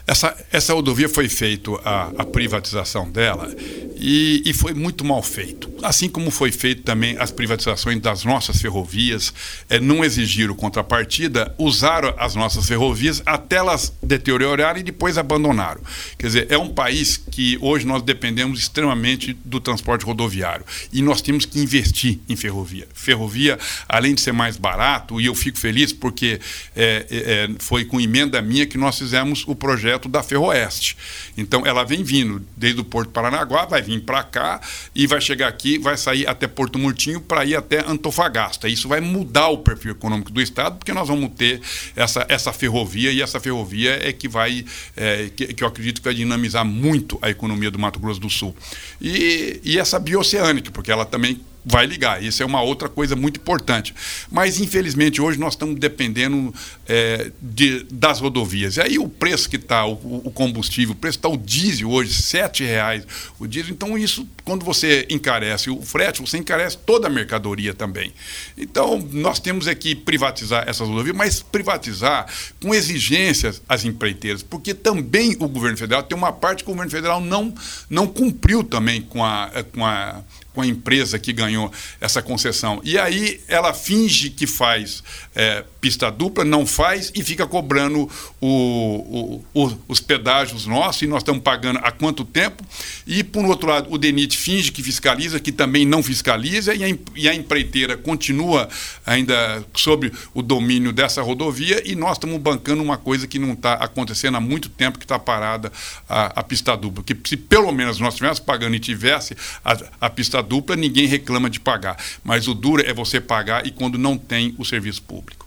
essa, 0.06 0.36
essa 0.50 0.74
rodovia 0.74 1.08
foi 1.08 1.28
feita 1.28 1.70
a, 1.84 2.10
a, 2.18 2.24
privatização 2.24 3.08
dela 3.08 3.54
e, 3.96 4.42
e, 4.44 4.52
foi 4.52 4.74
muito 4.74 5.04
mal 5.04 5.22
feito. 5.22 5.70
Assim 5.80 6.08
como 6.08 6.30
foi 6.30 6.50
feito 6.50 6.82
também 6.82 7.16
as 7.18 7.30
privatizações 7.30 8.00
das 8.00 8.24
nossas 8.24 8.60
ferrovias, 8.60 9.32
é, 9.68 9.78
não 9.78 10.04
exigiram 10.04 10.54
contrapartida, 10.54 11.54
usaram 11.56 12.12
as 12.18 12.34
nossas 12.34 12.66
ferrovias 12.66 13.22
até 13.24 13.56
elas 13.56 13.92
deteriorarem 14.02 14.80
e 14.80 14.84
depois 14.84 15.16
abandonaram. 15.16 15.80
Quer 16.18 16.26
dizer, 16.26 16.46
é 16.50 16.58
um 16.58 16.68
país 16.68 17.16
que 17.16 17.56
hoje 17.60 17.86
nós 17.86 18.02
dependemos 18.02 18.58
extremamente 18.58 19.36
do 19.44 19.60
transporte 19.60 20.04
rodoviário 20.04 20.64
e 20.92 21.00
nós 21.00 21.22
temos 21.22 21.44
que 21.44 21.60
investir 21.60 22.18
em 22.28 22.34
ferrovia. 22.34 22.88
Ferrovia, 22.92 23.56
além 23.88 24.14
de 24.14 24.20
ser 24.20 24.32
mais 24.32 24.56
barato, 24.56 25.20
e 25.20 25.26
eu 25.26 25.34
fico 25.34 25.58
feliz 25.58 25.92
porque 25.92 26.40
é, 26.74 27.06
é, 27.08 27.50
foi 27.60 27.84
com 27.84 28.00
emenda 28.00 28.42
minha 28.42 28.66
que 28.66 28.76
nós 28.76 28.98
fizemos 28.98 29.44
o 29.46 29.54
projeto 29.54 29.91
projeto 29.92 30.08
da 30.08 30.22
Ferroeste. 30.22 30.96
Então 31.36 31.66
ela 31.66 31.84
vem 31.84 32.02
vindo 32.02 32.44
desde 32.56 32.80
o 32.80 32.84
Porto 32.84 33.10
Paranaguá, 33.10 33.66
vai 33.66 33.82
vir 33.82 34.00
para 34.00 34.22
cá 34.22 34.60
e 34.94 35.06
vai 35.06 35.20
chegar 35.20 35.48
aqui, 35.48 35.78
vai 35.78 35.96
sair 35.96 36.26
até 36.26 36.46
Porto 36.46 36.78
Murtinho 36.78 37.20
para 37.20 37.44
ir 37.44 37.56
até 37.56 37.84
Antofagasta. 37.86 38.68
Isso 38.68 38.88
vai 38.88 39.00
mudar 39.00 39.48
o 39.48 39.58
perfil 39.58 39.92
econômico 39.92 40.30
do 40.30 40.40
estado, 40.40 40.78
porque 40.78 40.92
nós 40.92 41.08
vamos 41.08 41.32
ter 41.36 41.60
essa, 41.94 42.24
essa 42.28 42.52
ferrovia 42.52 43.12
e 43.12 43.20
essa 43.20 43.38
ferrovia 43.40 43.98
é 44.06 44.12
que 44.12 44.28
vai, 44.28 44.64
é, 44.96 45.30
que, 45.34 45.54
que, 45.54 45.64
eu 45.64 45.68
acredito 45.68 46.00
que 46.00 46.04
vai 46.04 46.14
dinamizar 46.14 46.64
muito 46.64 47.18
a 47.20 47.30
economia 47.30 47.70
do 47.70 47.78
Mato 47.78 47.98
Grosso 47.98 48.20
do 48.20 48.30
Sul. 48.30 48.54
E, 49.00 49.60
e 49.62 49.78
essa 49.78 49.98
bioceânica, 49.98 50.70
porque 50.70 50.90
ela 50.90 51.04
também 51.04 51.40
vai 51.64 51.86
ligar. 51.86 52.22
Isso 52.22 52.42
é 52.42 52.46
uma 52.46 52.62
outra 52.62 52.88
coisa 52.88 53.14
muito 53.14 53.38
importante. 53.38 53.94
Mas, 54.30 54.60
infelizmente, 54.60 55.20
hoje 55.20 55.38
nós 55.38 55.54
estamos 55.54 55.78
dependendo 55.78 56.52
é, 56.88 57.30
de, 57.40 57.84
das 57.90 58.20
rodovias. 58.20 58.76
E 58.76 58.80
aí 58.80 58.98
o 58.98 59.08
preço 59.08 59.48
que 59.48 59.56
está, 59.56 59.86
o, 59.86 59.92
o, 60.24 60.30
combustível, 60.30 60.92
o 60.92 60.96
preço 60.96 61.18
está 61.18 61.28
o 61.28 61.36
diesel 61.36 61.90
hoje, 61.90 62.12
R$ 62.36 62.66
reais 62.66 63.06
o 63.38 63.46
diesel. 63.46 63.72
Então, 63.72 63.96
isso, 63.96 64.26
quando 64.44 64.64
você 64.64 65.06
encarece 65.08 65.70
o 65.70 65.80
frete, 65.82 66.20
você 66.20 66.38
encarece 66.38 66.76
toda 66.78 67.06
a 67.06 67.10
mercadoria 67.10 67.72
também. 67.72 68.12
Então, 68.58 68.98
nós 69.12 69.38
temos 69.38 69.66
é 69.66 69.74
que 69.74 69.94
privatizar 69.94 70.64
essas 70.68 70.88
rodovias, 70.88 71.16
mas 71.16 71.42
privatizar 71.42 72.26
com 72.60 72.74
exigências 72.74 73.62
às 73.68 73.84
empreiteiras, 73.84 74.42
porque 74.42 74.74
também 74.74 75.36
o 75.38 75.48
governo 75.48 75.76
federal 75.76 76.02
tem 76.02 76.16
uma 76.16 76.32
parte 76.32 76.64
que 76.64 76.70
o 76.70 76.72
governo 76.72 76.90
federal 76.90 77.20
não, 77.20 77.54
não 77.88 78.06
cumpriu 78.06 78.64
também 78.64 79.00
com 79.02 79.24
a, 79.24 79.50
com 79.72 79.84
a 79.84 80.22
com 80.52 80.60
a 80.60 80.66
empresa 80.66 81.18
que 81.18 81.32
ganhou 81.32 81.72
essa 82.00 82.22
concessão. 82.22 82.80
E 82.84 82.98
aí 82.98 83.40
ela 83.48 83.72
finge 83.72 84.30
que 84.30 84.46
faz 84.46 85.02
é, 85.34 85.64
pista 85.82 86.12
dupla, 86.12 86.44
não 86.44 86.64
faz 86.64 87.10
e 87.12 87.24
fica 87.24 87.44
cobrando 87.44 88.08
o, 88.40 89.42
o, 89.52 89.64
o, 89.64 89.78
os 89.88 89.98
pedágios 89.98 90.64
nossos, 90.64 91.02
e 91.02 91.08
nós 91.08 91.22
estamos 91.22 91.42
pagando 91.42 91.80
há 91.82 91.90
quanto 91.90 92.24
tempo. 92.24 92.64
E, 93.04 93.24
por 93.24 93.44
outro 93.44 93.68
lado, 93.68 93.92
o 93.92 93.98
DENIT 93.98 94.38
finge 94.38 94.70
que 94.70 94.80
fiscaliza, 94.80 95.40
que 95.40 95.50
também 95.50 95.84
não 95.84 96.00
fiscaliza, 96.00 96.72
e 96.72 96.84
a, 96.84 96.98
e 97.16 97.28
a 97.28 97.34
empreiteira 97.34 97.96
continua 97.96 98.68
ainda 99.04 99.64
sob 99.74 100.12
o 100.32 100.40
domínio 100.40 100.92
dessa 100.92 101.20
rodovia, 101.20 101.82
e 101.84 101.96
nós 101.96 102.12
estamos 102.12 102.40
bancando 102.40 102.80
uma 102.80 102.96
coisa 102.96 103.26
que 103.26 103.40
não 103.40 103.54
está 103.54 103.72
acontecendo 103.74 104.36
há 104.36 104.40
muito 104.40 104.68
tempo, 104.68 105.00
que 105.00 105.04
está 105.04 105.18
parada 105.18 105.72
a, 106.08 106.40
a, 106.40 106.42
pista 106.44 106.76
dupla. 106.76 107.02
Que 107.02 107.16
se 107.28 107.36
pelo 107.36 107.72
menos 107.72 107.98
nós 107.98 108.14
estivéssemos 108.14 108.38
pagando 108.38 108.76
e 108.76 108.80
tivesse 108.80 109.36
a, 109.64 109.76
a 110.02 110.08
pista 110.08 110.40
dupla, 110.40 110.76
ninguém 110.76 111.06
reclama 111.06 111.50
de 111.50 111.58
pagar. 111.58 111.96
Mas 112.22 112.46
o 112.46 112.54
duro 112.54 112.86
é 112.86 112.94
você 112.94 113.20
pagar 113.20 113.66
e 113.66 113.72
quando 113.72 113.98
não 113.98 114.16
tem 114.16 114.54
o 114.56 114.64
serviço 114.64 115.02
público. 115.02 115.42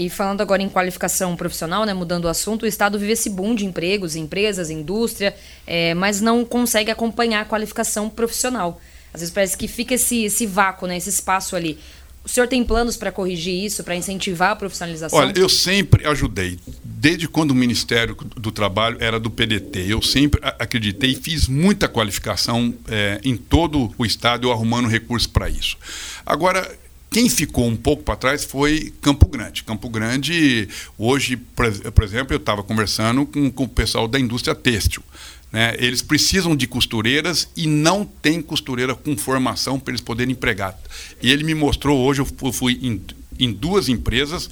E 0.00 0.08
falando 0.08 0.40
agora 0.40 0.62
em 0.62 0.68
qualificação 0.70 1.36
profissional, 1.36 1.84
né, 1.84 1.92
mudando 1.92 2.24
o 2.24 2.28
assunto, 2.28 2.62
o 2.62 2.66
Estado 2.66 2.98
vive 2.98 3.12
esse 3.12 3.28
boom 3.28 3.54
de 3.54 3.66
empregos, 3.66 4.16
empresas, 4.16 4.70
indústria, 4.70 5.36
é, 5.66 5.92
mas 5.92 6.22
não 6.22 6.42
consegue 6.42 6.90
acompanhar 6.90 7.42
a 7.42 7.44
qualificação 7.44 8.08
profissional. 8.08 8.80
Às 9.12 9.20
vezes 9.20 9.34
parece 9.34 9.58
que 9.58 9.68
fica 9.68 9.92
esse, 9.92 10.24
esse 10.24 10.46
vácuo, 10.46 10.88
né, 10.88 10.96
esse 10.96 11.10
espaço 11.10 11.54
ali. 11.54 11.78
O 12.24 12.30
senhor 12.30 12.46
tem 12.46 12.64
planos 12.64 12.96
para 12.96 13.12
corrigir 13.12 13.52
isso, 13.62 13.84
para 13.84 13.94
incentivar 13.94 14.52
a 14.52 14.56
profissionalização? 14.56 15.18
Olha, 15.18 15.38
eu 15.38 15.50
sempre 15.50 16.06
ajudei. 16.06 16.58
Desde 16.82 17.28
quando 17.28 17.50
o 17.50 17.54
Ministério 17.54 18.16
do 18.36 18.50
Trabalho 18.50 18.96
era 19.00 19.20
do 19.20 19.30
PDT, 19.30 19.84
eu 19.86 20.00
sempre 20.00 20.40
acreditei 20.42 21.10
e 21.10 21.14
fiz 21.14 21.46
muita 21.46 21.86
qualificação 21.88 22.72
é, 22.88 23.20
em 23.22 23.36
todo 23.36 23.92
o 23.98 24.06
estado, 24.06 24.46
eu 24.46 24.52
arrumando 24.52 24.88
recursos 24.88 25.26
para 25.26 25.50
isso. 25.50 25.76
Agora, 26.24 26.70
quem 27.10 27.28
ficou 27.28 27.66
um 27.66 27.76
pouco 27.76 28.04
para 28.04 28.14
trás 28.14 28.44
foi 28.44 28.92
Campo 29.02 29.26
Grande. 29.26 29.64
Campo 29.64 29.88
Grande, 29.88 30.68
hoje, 30.96 31.36
por 31.36 32.04
exemplo, 32.04 32.32
eu 32.32 32.38
estava 32.38 32.62
conversando 32.62 33.26
com, 33.26 33.50
com 33.50 33.64
o 33.64 33.68
pessoal 33.68 34.06
da 34.06 34.18
indústria 34.18 34.54
têxtil. 34.54 35.02
Né? 35.50 35.74
Eles 35.78 36.02
precisam 36.02 36.54
de 36.54 36.68
costureiras 36.68 37.48
e 37.56 37.66
não 37.66 38.04
tem 38.04 38.40
costureira 38.40 38.94
com 38.94 39.16
formação 39.16 39.80
para 39.80 39.90
eles 39.90 40.00
poderem 40.00 40.32
empregar. 40.32 40.78
E 41.20 41.32
ele 41.32 41.42
me 41.42 41.54
mostrou 41.54 41.98
hoje, 41.98 42.20
eu 42.20 42.52
fui 42.52 42.78
em, 42.80 43.02
em 43.40 43.52
duas 43.52 43.88
empresas 43.88 44.48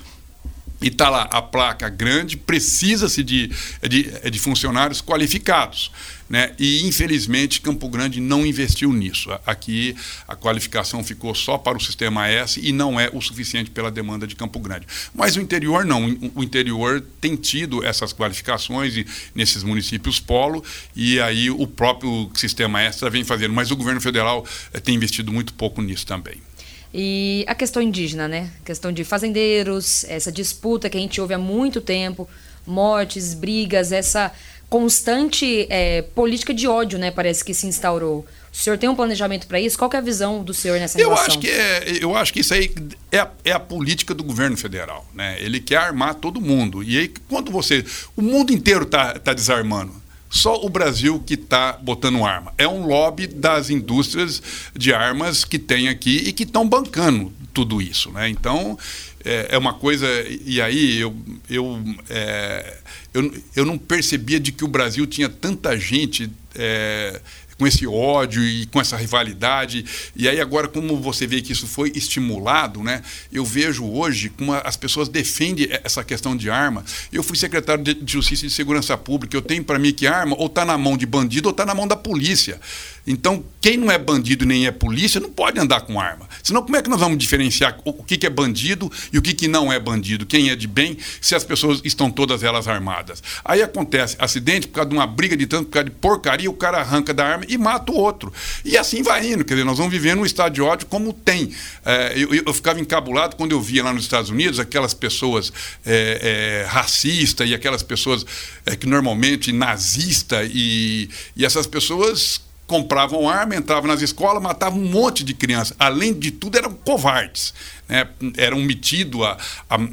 e 0.81 0.89
está 0.89 1.09
lá 1.09 1.23
a 1.31 1.43
placa 1.43 1.89
grande, 1.89 2.37
precisa-se 2.37 3.23
de, 3.23 3.51
de, 3.83 4.31
de, 4.31 4.39
funcionários 4.39 5.01
qualificados. 5.01 5.91
Né? 6.29 6.53
E, 6.59 6.87
infelizmente, 6.87 7.61
Campo 7.61 7.89
Grande 7.89 8.21
não 8.21 8.45
investiu 8.45 8.93
nisso. 8.93 9.31
Aqui 9.47 9.97
a 10.27 10.37
qualificação 10.37 11.03
ficou 11.03 11.35
só 11.35 11.57
para 11.57 11.79
o 11.79 11.81
sistema 11.81 12.29
S 12.29 12.61
e 12.63 12.71
não 12.71 13.01
é 13.01 13.11
o 13.13 13.21
suficiente 13.21 13.71
pela 13.71 13.91
demanda 13.91 14.27
de 14.27 14.37
Campo 14.37 14.61
Grande. 14.61 14.87
Mas 15.15 15.37
o 15.37 15.41
interior 15.41 15.87
não. 15.87 16.05
O 16.35 16.45
interior 16.45 17.03
tem 17.21 17.35
tido 17.35 17.85
essas 17.85 18.13
qualificações 18.13 18.97
e, 18.97 19.07
nesses 19.35 19.63
municípios 19.63 20.21
polo, 20.21 20.63
e 20.95 21.19
aí 21.19 21.51
o 21.51 21.67
próprio 21.67 22.31
sistema 22.35 22.83
S 22.83 23.09
vem 23.09 23.25
fazendo. 23.25 23.55
Mas 23.55 23.71
o 23.71 23.77
governo 23.77 24.01
federal 24.01 24.47
eh, 24.75 24.81
tem 24.81 24.95
investido 24.95 25.33
muito 25.33 25.55
pouco 25.55 25.81
nisso 25.81 26.07
também. 26.07 26.48
E 26.93 27.45
a 27.47 27.55
questão 27.55 27.83
indígena, 27.83 28.27
né? 28.27 28.51
A 28.63 28.65
questão 28.65 28.91
de 28.93 29.05
fazendeiros, 29.05 30.05
essa 30.05 30.33
disputa 30.33 30.89
que 30.89 30.97
a 30.97 31.01
gente 31.01 31.21
ouve 31.21 31.35
há 31.35 31.39
muito 31.39 31.81
tempo, 31.81 32.29
mortes, 32.67 33.35
brigas, 33.35 33.93
essa 33.93 34.33
constante 34.69 35.67
é, 35.71 36.03
política 36.03 36.53
de 36.53 36.67
ódio, 36.67 36.99
né? 36.99 37.11
Parece 37.11 37.45
que 37.45 37.55
se 37.55 37.67
instaurou. 37.67 38.27
O 38.53 38.57
senhor 38.57 38.79
tem 38.79 38.89
um 38.89 38.95
planejamento 38.95 39.47
para 39.47 39.61
isso? 39.61 39.79
Qual 39.79 39.91
é 39.93 39.97
a 39.97 40.01
visão 40.01 40.43
do 40.43 40.53
senhor 40.53 40.79
nessa 40.79 40.99
eu 41.01 41.09
relação? 41.09 41.27
Acho 41.27 41.39
que 41.39 41.49
é, 41.49 41.99
eu 42.03 42.17
acho 42.17 42.33
que 42.33 42.41
isso 42.41 42.53
aí 42.53 42.71
é 43.11 43.19
a, 43.19 43.31
é 43.45 43.53
a 43.53 43.61
política 43.61 44.15
do 44.15 44.25
governo 44.25 44.57
federal. 44.57 45.07
Né? 45.15 45.37
Ele 45.41 45.61
quer 45.61 45.77
armar 45.77 46.15
todo 46.15 46.41
mundo. 46.41 46.83
E 46.83 46.99
aí, 46.99 47.09
quando 47.29 47.51
você. 47.51 47.85
O 48.17 48.23
mundo 48.23 48.53
inteiro 48.53 48.85
está 48.85 49.19
tá 49.19 49.33
desarmando. 49.33 49.93
Só 50.31 50.65
o 50.65 50.69
Brasil 50.69 51.23
que 51.25 51.35
está 51.35 51.73
botando 51.73 52.25
arma. 52.25 52.53
É 52.59 52.69
um 52.69 52.87
lobby 52.87 53.27
das 53.27 53.71
indústrias 53.71 54.43
de 54.77 54.93
armas 54.93 55.45
que 55.45 55.59
tem 55.59 55.89
aqui 55.89 56.17
e 56.19 56.33
que 56.33 56.43
estão 56.43 56.69
bancando 56.69 57.33
tudo 57.55 57.81
isso. 57.81 58.11
Né? 58.13 58.29
Então, 58.29 58.79
é, 59.25 59.49
é, 59.51 59.59
uma 59.59 59.75
coisa. 59.75 60.07
E 60.45 60.61
aí, 60.61 61.01
eu, 61.01 61.17
eu, 61.49 61.83
é, 62.09 62.77
eu, 63.15 63.33
eu 63.57 63.65
não 63.65 63.79
percebia 63.79 64.39
de 64.39 64.53
que 64.53 64.65
o 64.65 64.69
Brasil 64.69 65.07
tinha 65.07 65.29
tanta 65.29 65.77
gente. 65.79 66.31
É, 66.55 67.21
com 67.59 67.67
esse 67.67 67.87
ódio 67.87 68.43
e 68.43 68.67
com 68.67 68.81
essa 68.81 68.97
rivalidade. 68.97 69.85
E 70.15 70.29
aí 70.29 70.41
agora, 70.41 70.69
como 70.69 70.97
você 70.97 71.27
vê 71.27 71.43
que 71.43 71.53
isso 71.53 71.67
foi 71.67 71.93
estimulado, 71.95 72.83
né? 72.83 73.03
Eu 73.33 73.45
vejo 73.45 73.85
hoje 73.85 74.31
como 74.31 74.55
as 74.55 74.77
pessoas 74.77 75.09
defendem 75.09 75.69
essa 75.85 76.05
questão 76.05 76.37
de 76.37 76.49
arma. 76.49 76.85
Eu 77.13 77.23
fui 77.23 77.37
secretário 77.37 77.83
de 77.83 77.99
Justiça 78.07 78.45
e 78.45 78.49
de 78.49 78.55
Segurança 78.55 78.97
Pública. 78.97 79.37
Eu 79.37 79.43
tenho 79.43 79.65
para 79.65 79.79
mim 79.79 79.93
que 79.93 80.07
arma 80.07 80.37
ou 80.39 80.47
está 80.47 80.65
na 80.65 80.79
mão 80.79 80.97
de 80.97 81.05
bandido 81.05 81.49
ou 81.49 81.51
está 81.51 81.67
na 81.67 81.75
mão 81.75 81.87
da 81.89 81.97
polícia. 81.97 82.61
Então, 83.09 83.43
quem 83.61 83.77
não 83.77 83.91
é 83.91 83.99
bandido 83.99 84.45
nem 84.45 84.67
é 84.67 84.71
polícia 84.71 85.21
não 85.21 85.31
pode 85.31 85.59
andar 85.59 85.81
com 85.81 85.99
arma. 85.99 86.29
Senão, 86.43 86.63
como 86.63 86.77
é 86.77 86.83
que 86.83 86.91
nós 86.91 87.01
vamos 87.01 87.17
diferenciar 87.19 87.79
o 87.85 88.05
que 88.05 88.27
é 88.27 88.31
bandido 88.31 88.93
e 89.13 89.19
o 89.19 89.23
que 89.23 89.49
não 89.49 89.73
é 89.73 89.81
bandido? 89.81 90.27
Quem 90.27 90.51
é 90.51 90.57
de 90.57 90.67
bem, 90.67 90.97
se 91.21 91.35
as 91.35 91.43
pessoas 91.43 91.81
estão 91.85 92.11
todas 92.11 92.43
elas 92.43 92.69
armadas? 92.69 93.23
Aí 93.45 93.63
acontece 93.63 94.17
acidente 94.19 94.69
por 94.69 94.75
causa 94.75 94.91
de 94.91 94.97
uma 94.97 95.07
briga 95.07 95.37
de 95.37 95.47
tanto, 95.47 95.67
por 95.67 95.73
causa 95.73 95.89
de 95.89 95.91
porcaria, 95.97 96.51
o 96.51 96.55
cara 96.55 96.79
arranca 96.79 97.15
da 97.15 97.27
arma 97.27 97.45
e 97.49 97.57
mata 97.57 97.91
o 97.91 97.97
outro. 97.97 98.33
E 98.65 98.77
assim 98.77 99.03
vai 99.03 99.27
indo. 99.27 99.45
Quer 99.45 99.55
dizer, 99.55 99.65
nós 99.65 99.79
vamos 99.79 99.93
vivendo 99.93 100.21
um 100.21 100.27
estado 100.27 100.53
de 100.53 100.61
ódio 100.61 100.87
como 100.87 101.13
tem. 101.13 101.51
É, 101.85 102.13
eu, 102.15 102.35
eu, 102.35 102.53
ficava 102.53 102.79
encabulado 102.79 103.37
quando 103.37 103.53
eu 103.53 103.61
via 103.61 103.83
lá 103.83 103.93
nos 103.93 104.03
Estados 104.03 104.31
Unidos 104.31 104.61
aquelas 104.61 104.93
pessoas 104.93 105.51
é, 105.85 106.63
é, 106.63 106.67
racistas 106.69 107.49
e 107.49 107.55
aquelas 107.55 107.83
pessoas 107.83 108.27
é, 108.67 108.77
que 108.77 108.87
normalmente 108.87 109.51
nazista 109.53 110.45
e, 110.45 111.09
e 111.35 111.45
essas 111.45 111.67
pessoas 111.67 112.48
compravam 112.69 113.29
arma, 113.29 113.57
entravam 113.57 113.89
nas 113.89 114.03
escolas, 114.03 114.41
matavam 114.41 114.79
um 114.79 114.89
monte 114.89 115.25
de 115.25 115.35
crianças. 115.35 115.75
Além 115.79 116.13
de 116.13 116.31
tudo, 116.31 116.57
eram 116.57 116.73
covardes 116.73 117.53
né, 117.89 118.07
eram 118.37 118.61
metidos 118.61 119.23
a, 119.23 119.39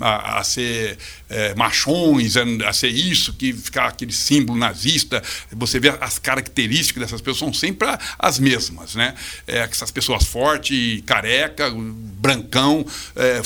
a, 0.02 0.40
a 0.40 0.44
ser 0.44 0.98
é, 1.30 1.56
machões, 1.56 2.36
a, 2.38 2.74
ser 2.74 2.90
isso, 2.90 3.34
que 3.34 3.54
ficar 3.54 3.88
aquele 3.88 4.12
símbolo 4.12 4.60
nazista. 4.60 5.24
Você 5.52 5.80
vê 5.80 5.90
as 6.02 6.20
características 6.20 7.04
dessas 7.04 7.22
pessoas 7.22 7.38
são 7.38 7.54
sempre 7.54 7.88
as 8.20 8.38
mesmas, 8.38 8.96
né? 8.96 9.16
É, 9.48 9.60
essas 9.60 9.92
pessoas 9.92 10.26
fortes, 10.26 11.02
careca, 11.06 11.72
brancão, 11.72 12.86
é, 13.16 13.42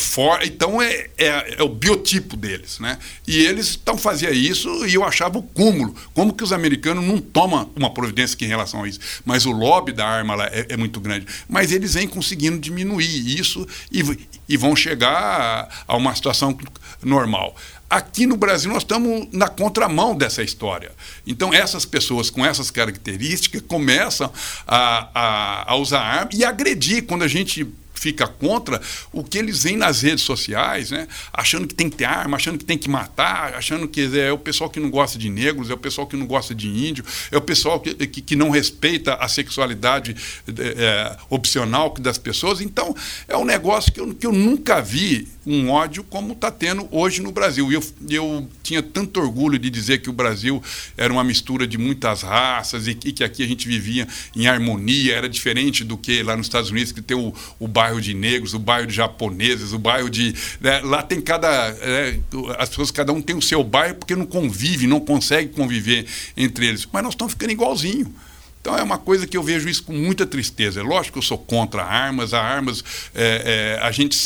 então 0.45 0.81
é, 0.81 1.09
é, 1.17 1.55
é, 1.57 1.63
o 1.63 1.69
biotipo 1.69 2.35
deles, 2.35 2.79
né? 2.79 2.97
E 3.27 3.37
eles 3.37 3.77
então 3.81 3.97
faziam 3.97 4.31
isso 4.31 4.85
e 4.85 4.95
eu 4.95 5.03
achava 5.03 5.37
o 5.37 5.43
cúmulo. 5.43 5.95
Como 6.13 6.33
que 6.33 6.43
os 6.43 6.51
americanos 6.51 7.05
não 7.05 7.19
tomam 7.19 7.69
uma 7.75 7.93
providência 7.93 8.37
em 8.43 8.47
relação 8.47 8.83
a 8.83 8.87
isso? 8.87 8.99
Mas 9.25 9.45
o 9.45 9.51
lobby 9.51 9.91
da 9.91 10.07
arma 10.07 10.35
lá 10.35 10.45
é, 10.47 10.67
é 10.69 10.77
muito 10.77 10.99
grande. 10.99 11.25
Mas 11.47 11.71
eles 11.71 11.93
vêm 11.93 12.07
conseguindo 12.07 12.59
diminuir 12.59 13.39
isso 13.39 13.67
e, 13.91 14.03
e 14.47 14.57
vão 14.57 14.75
chegar 14.75 15.13
a, 15.13 15.69
a 15.87 15.97
uma 15.97 16.13
situação 16.15 16.57
normal. 17.03 17.55
Aqui 17.89 18.27
no 18.27 18.37
Brasil 18.37 18.71
nós 18.71 18.83
estamos 18.83 19.27
na 19.31 19.47
contramão 19.47 20.15
dessa 20.15 20.43
história. 20.43 20.91
Então 21.25 21.51
essas 21.51 21.85
pessoas 21.85 22.29
com 22.29 22.45
essas 22.45 22.69
características 22.69 23.61
começam 23.67 24.31
a, 24.67 25.09
a, 25.13 25.71
a 25.71 25.75
usar 25.75 26.01
arma 26.01 26.29
e 26.33 26.45
agredir 26.45 27.05
quando 27.05 27.23
a 27.23 27.27
gente 27.27 27.67
fica 27.99 28.27
contra 28.27 28.81
o 29.11 29.23
que 29.23 29.37
eles 29.37 29.63
veem 29.63 29.77
nas 29.77 30.01
redes 30.01 30.23
sociais, 30.23 30.91
né? 30.91 31.07
achando 31.33 31.67
que 31.67 31.75
tem 31.75 31.89
que 31.89 31.97
ter 31.97 32.05
arma, 32.05 32.37
achando 32.37 32.57
que 32.57 32.65
tem 32.65 32.77
que 32.77 32.89
matar, 32.89 33.53
achando 33.55 33.87
que 33.87 34.09
é 34.17 34.31
o 34.31 34.37
pessoal 34.37 34.69
que 34.69 34.79
não 34.79 34.89
gosta 34.89 35.19
de 35.19 35.29
negros, 35.29 35.69
é 35.69 35.73
o 35.73 35.77
pessoal 35.77 36.07
que 36.07 36.15
não 36.15 36.25
gosta 36.25 36.55
de 36.55 36.67
índio, 36.67 37.03
é 37.31 37.37
o 37.37 37.41
pessoal 37.41 37.79
que, 37.79 37.93
que, 38.07 38.21
que 38.21 38.35
não 38.35 38.49
respeita 38.49 39.15
a 39.15 39.27
sexualidade 39.27 40.15
é, 40.47 41.17
opcional 41.29 41.93
das 41.99 42.17
pessoas. 42.17 42.61
Então, 42.61 42.95
é 43.27 43.35
um 43.35 43.45
negócio 43.45 43.91
que 43.91 43.99
eu, 43.99 44.13
que 44.13 44.25
eu 44.25 44.31
nunca 44.31 44.81
vi 44.81 45.27
um 45.45 45.69
ódio 45.69 46.03
como 46.03 46.33
está 46.33 46.51
tendo 46.51 46.87
hoje 46.91 47.21
no 47.21 47.31
Brasil. 47.31 47.71
E 47.71 47.75
eu, 47.75 47.83
eu 48.09 48.49
tinha 48.61 48.83
tanto 48.83 49.19
orgulho 49.19 49.57
de 49.57 49.69
dizer 49.69 49.99
que 49.99 50.09
o 50.09 50.13
Brasil 50.13 50.61
era 50.95 51.11
uma 51.11 51.23
mistura 51.23 51.65
de 51.65 51.77
muitas 51.77 52.21
raças 52.21 52.87
e, 52.87 52.91
e 52.91 53.11
que 53.11 53.23
aqui 53.23 53.43
a 53.43 53.47
gente 53.47 53.67
vivia 53.67 54.07
em 54.35 54.47
harmonia, 54.47 55.15
era 55.15 55.27
diferente 55.27 55.83
do 55.83 55.97
que 55.97 56.21
lá 56.21 56.37
nos 56.37 56.45
Estados 56.45 56.69
Unidos, 56.69 56.91
que 56.91 57.01
tem 57.01 57.17
o, 57.17 57.33
o 57.59 57.67
bairro 57.67 57.88
de 57.97 58.13
negros, 58.13 58.53
o 58.53 58.59
bairro 58.59 58.87
de 58.87 58.93
japoneses, 58.93 59.73
o 59.73 59.79
bairro 59.79 60.09
de. 60.09 60.35
Né, 60.59 60.81
lá 60.81 61.01
tem 61.01 61.21
cada. 61.21 61.49
É, 61.81 62.19
as 62.57 62.69
pessoas, 62.69 62.91
cada 62.91 63.13
um 63.13 63.21
tem 63.21 63.35
o 63.35 63.41
seu 63.41 63.63
bairro 63.63 63.95
porque 63.95 64.15
não 64.15 64.25
convive, 64.25 64.85
não 64.85 64.99
consegue 64.99 65.49
conviver 65.53 66.05
entre 66.35 66.67
eles. 66.67 66.87
Mas 66.91 67.03
nós 67.03 67.13
estamos 67.13 67.33
ficando 67.33 67.51
igualzinho. 67.51 68.13
Então 68.61 68.77
é 68.77 68.83
uma 68.83 68.97
coisa 68.97 69.25
que 69.25 69.37
eu 69.37 69.43
vejo 69.43 69.69
isso 69.69 69.83
com 69.83 69.93
muita 69.93 70.25
tristeza. 70.25 70.81
É 70.81 70.83
lógico 70.83 71.13
que 71.13 71.19
eu 71.19 71.23
sou 71.23 71.37
contra 71.37 71.83
armas, 71.83 72.33
armas, 72.33 72.83
é, 73.15 73.77
é, 73.79 73.85
a 73.85 73.91
gente 73.91 74.17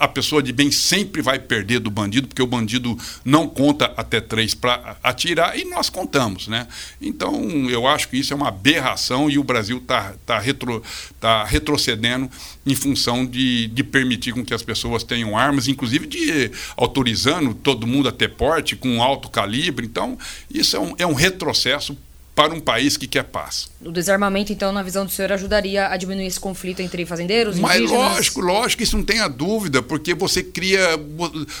a 0.00 0.08
pessoa 0.08 0.42
de 0.42 0.50
bem 0.50 0.72
sempre 0.72 1.20
vai 1.20 1.38
perder 1.38 1.78
do 1.78 1.90
bandido, 1.90 2.26
porque 2.26 2.40
o 2.40 2.46
bandido 2.46 2.96
não 3.22 3.46
conta 3.46 3.92
até 3.98 4.18
três 4.18 4.54
para 4.54 4.96
atirar 5.02 5.58
e 5.58 5.66
nós 5.66 5.90
contamos. 5.90 6.48
Né? 6.48 6.66
Então, 7.02 7.68
eu 7.68 7.86
acho 7.86 8.08
que 8.08 8.16
isso 8.16 8.32
é 8.32 8.36
uma 8.36 8.48
aberração 8.48 9.28
e 9.28 9.38
o 9.38 9.44
Brasil 9.44 9.76
está 9.76 10.14
tá 10.24 10.38
retro, 10.38 10.82
tá 11.20 11.44
retrocedendo 11.44 12.30
em 12.64 12.74
função 12.74 13.26
de, 13.26 13.66
de 13.68 13.84
permitir 13.84 14.32
com 14.32 14.42
que 14.42 14.54
as 14.54 14.62
pessoas 14.62 15.04
tenham 15.04 15.36
armas, 15.36 15.68
inclusive 15.68 16.06
de 16.06 16.50
autorizando 16.78 17.52
todo 17.52 17.86
mundo 17.86 18.08
a 18.08 18.12
ter 18.12 18.30
porte 18.30 18.74
com 18.76 19.02
alto 19.02 19.28
calibre. 19.28 19.84
Então, 19.84 20.18
isso 20.50 20.76
é 20.76 20.80
um, 20.80 20.94
é 20.98 21.06
um 21.06 21.14
retrocesso 21.14 21.94
para 22.40 22.54
um 22.54 22.60
país 22.60 22.96
que 22.96 23.06
quer 23.06 23.24
paz. 23.24 23.68
O 23.84 23.92
desarmamento, 23.92 24.50
então, 24.50 24.72
na 24.72 24.82
visão 24.82 25.04
do 25.04 25.10
senhor, 25.10 25.30
ajudaria 25.30 25.88
a 25.88 25.96
diminuir 25.98 26.24
esse 26.24 26.40
conflito 26.40 26.80
entre 26.80 27.04
fazendeiros 27.04 27.58
e 27.58 27.60
Mas 27.60 27.82
lógico, 27.82 28.40
lógico, 28.40 28.82
isso 28.82 28.96
não 28.96 29.04
tenha 29.04 29.28
dúvida, 29.28 29.82
porque 29.82 30.14
você 30.14 30.42
cria. 30.42 30.80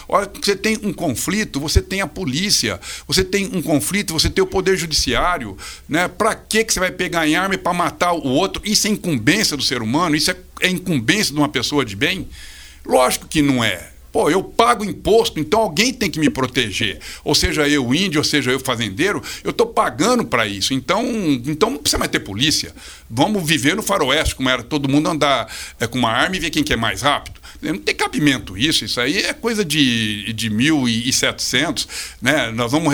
Olha, 0.08 0.30
você 0.42 0.56
tem 0.56 0.78
um 0.82 0.90
conflito, 0.90 1.60
você 1.60 1.82
tem 1.82 2.00
a 2.00 2.06
polícia, 2.06 2.80
você 3.06 3.22
tem 3.22 3.50
um 3.54 3.60
conflito, 3.60 4.14
você 4.14 4.30
tem 4.30 4.42
o 4.42 4.46
poder 4.46 4.74
judiciário. 4.74 5.54
Né? 5.86 6.08
Para 6.08 6.34
que 6.34 6.64
você 6.64 6.80
vai 6.80 6.90
pegar 6.90 7.28
em 7.28 7.36
arma 7.36 7.58
para 7.58 7.74
matar 7.74 8.14
o 8.14 8.26
outro? 8.28 8.62
Isso 8.64 8.86
é 8.86 8.90
incumbência 8.90 9.58
do 9.58 9.62
ser 9.62 9.82
humano? 9.82 10.16
Isso 10.16 10.30
é, 10.30 10.36
é 10.62 10.70
incumbência 10.70 11.34
de 11.34 11.38
uma 11.38 11.50
pessoa 11.50 11.84
de 11.84 11.94
bem? 11.94 12.26
Lógico 12.86 13.28
que 13.28 13.42
não 13.42 13.62
é. 13.62 13.90
Pô, 14.12 14.28
eu 14.28 14.42
pago 14.42 14.84
imposto, 14.84 15.38
então 15.38 15.60
alguém 15.60 15.92
tem 15.92 16.10
que 16.10 16.18
me 16.18 16.28
proteger. 16.28 16.98
Ou 17.24 17.34
seja 17.34 17.68
eu 17.68 17.94
índio, 17.94 18.18
ou 18.18 18.24
seja 18.24 18.50
eu 18.50 18.58
fazendeiro, 18.58 19.22
eu 19.44 19.50
estou 19.50 19.66
pagando 19.66 20.24
para 20.24 20.46
isso. 20.46 20.74
Então, 20.74 21.04
então 21.46 21.70
não 21.70 21.78
precisa 21.78 21.98
mais 21.98 22.10
ter 22.10 22.20
polícia. 22.20 22.74
Vamos 23.08 23.46
viver 23.46 23.76
no 23.76 23.82
faroeste, 23.82 24.34
como 24.34 24.48
era 24.48 24.62
todo 24.62 24.88
mundo 24.88 25.08
andar 25.08 25.52
é, 25.78 25.86
com 25.86 25.98
uma 25.98 26.10
arma 26.10 26.36
e 26.36 26.40
ver 26.40 26.50
quem 26.50 26.64
quer 26.64 26.76
mais 26.76 27.02
rápido. 27.02 27.40
Não 27.62 27.78
tem 27.78 27.94
cabimento 27.94 28.56
isso. 28.56 28.84
Isso 28.84 29.00
aí 29.00 29.18
é 29.18 29.32
coisa 29.32 29.64
de, 29.64 30.32
de 30.32 30.50
1.700. 30.50 31.86
Né? 32.20 32.50
Nós 32.50 32.72
vamos 32.72 32.92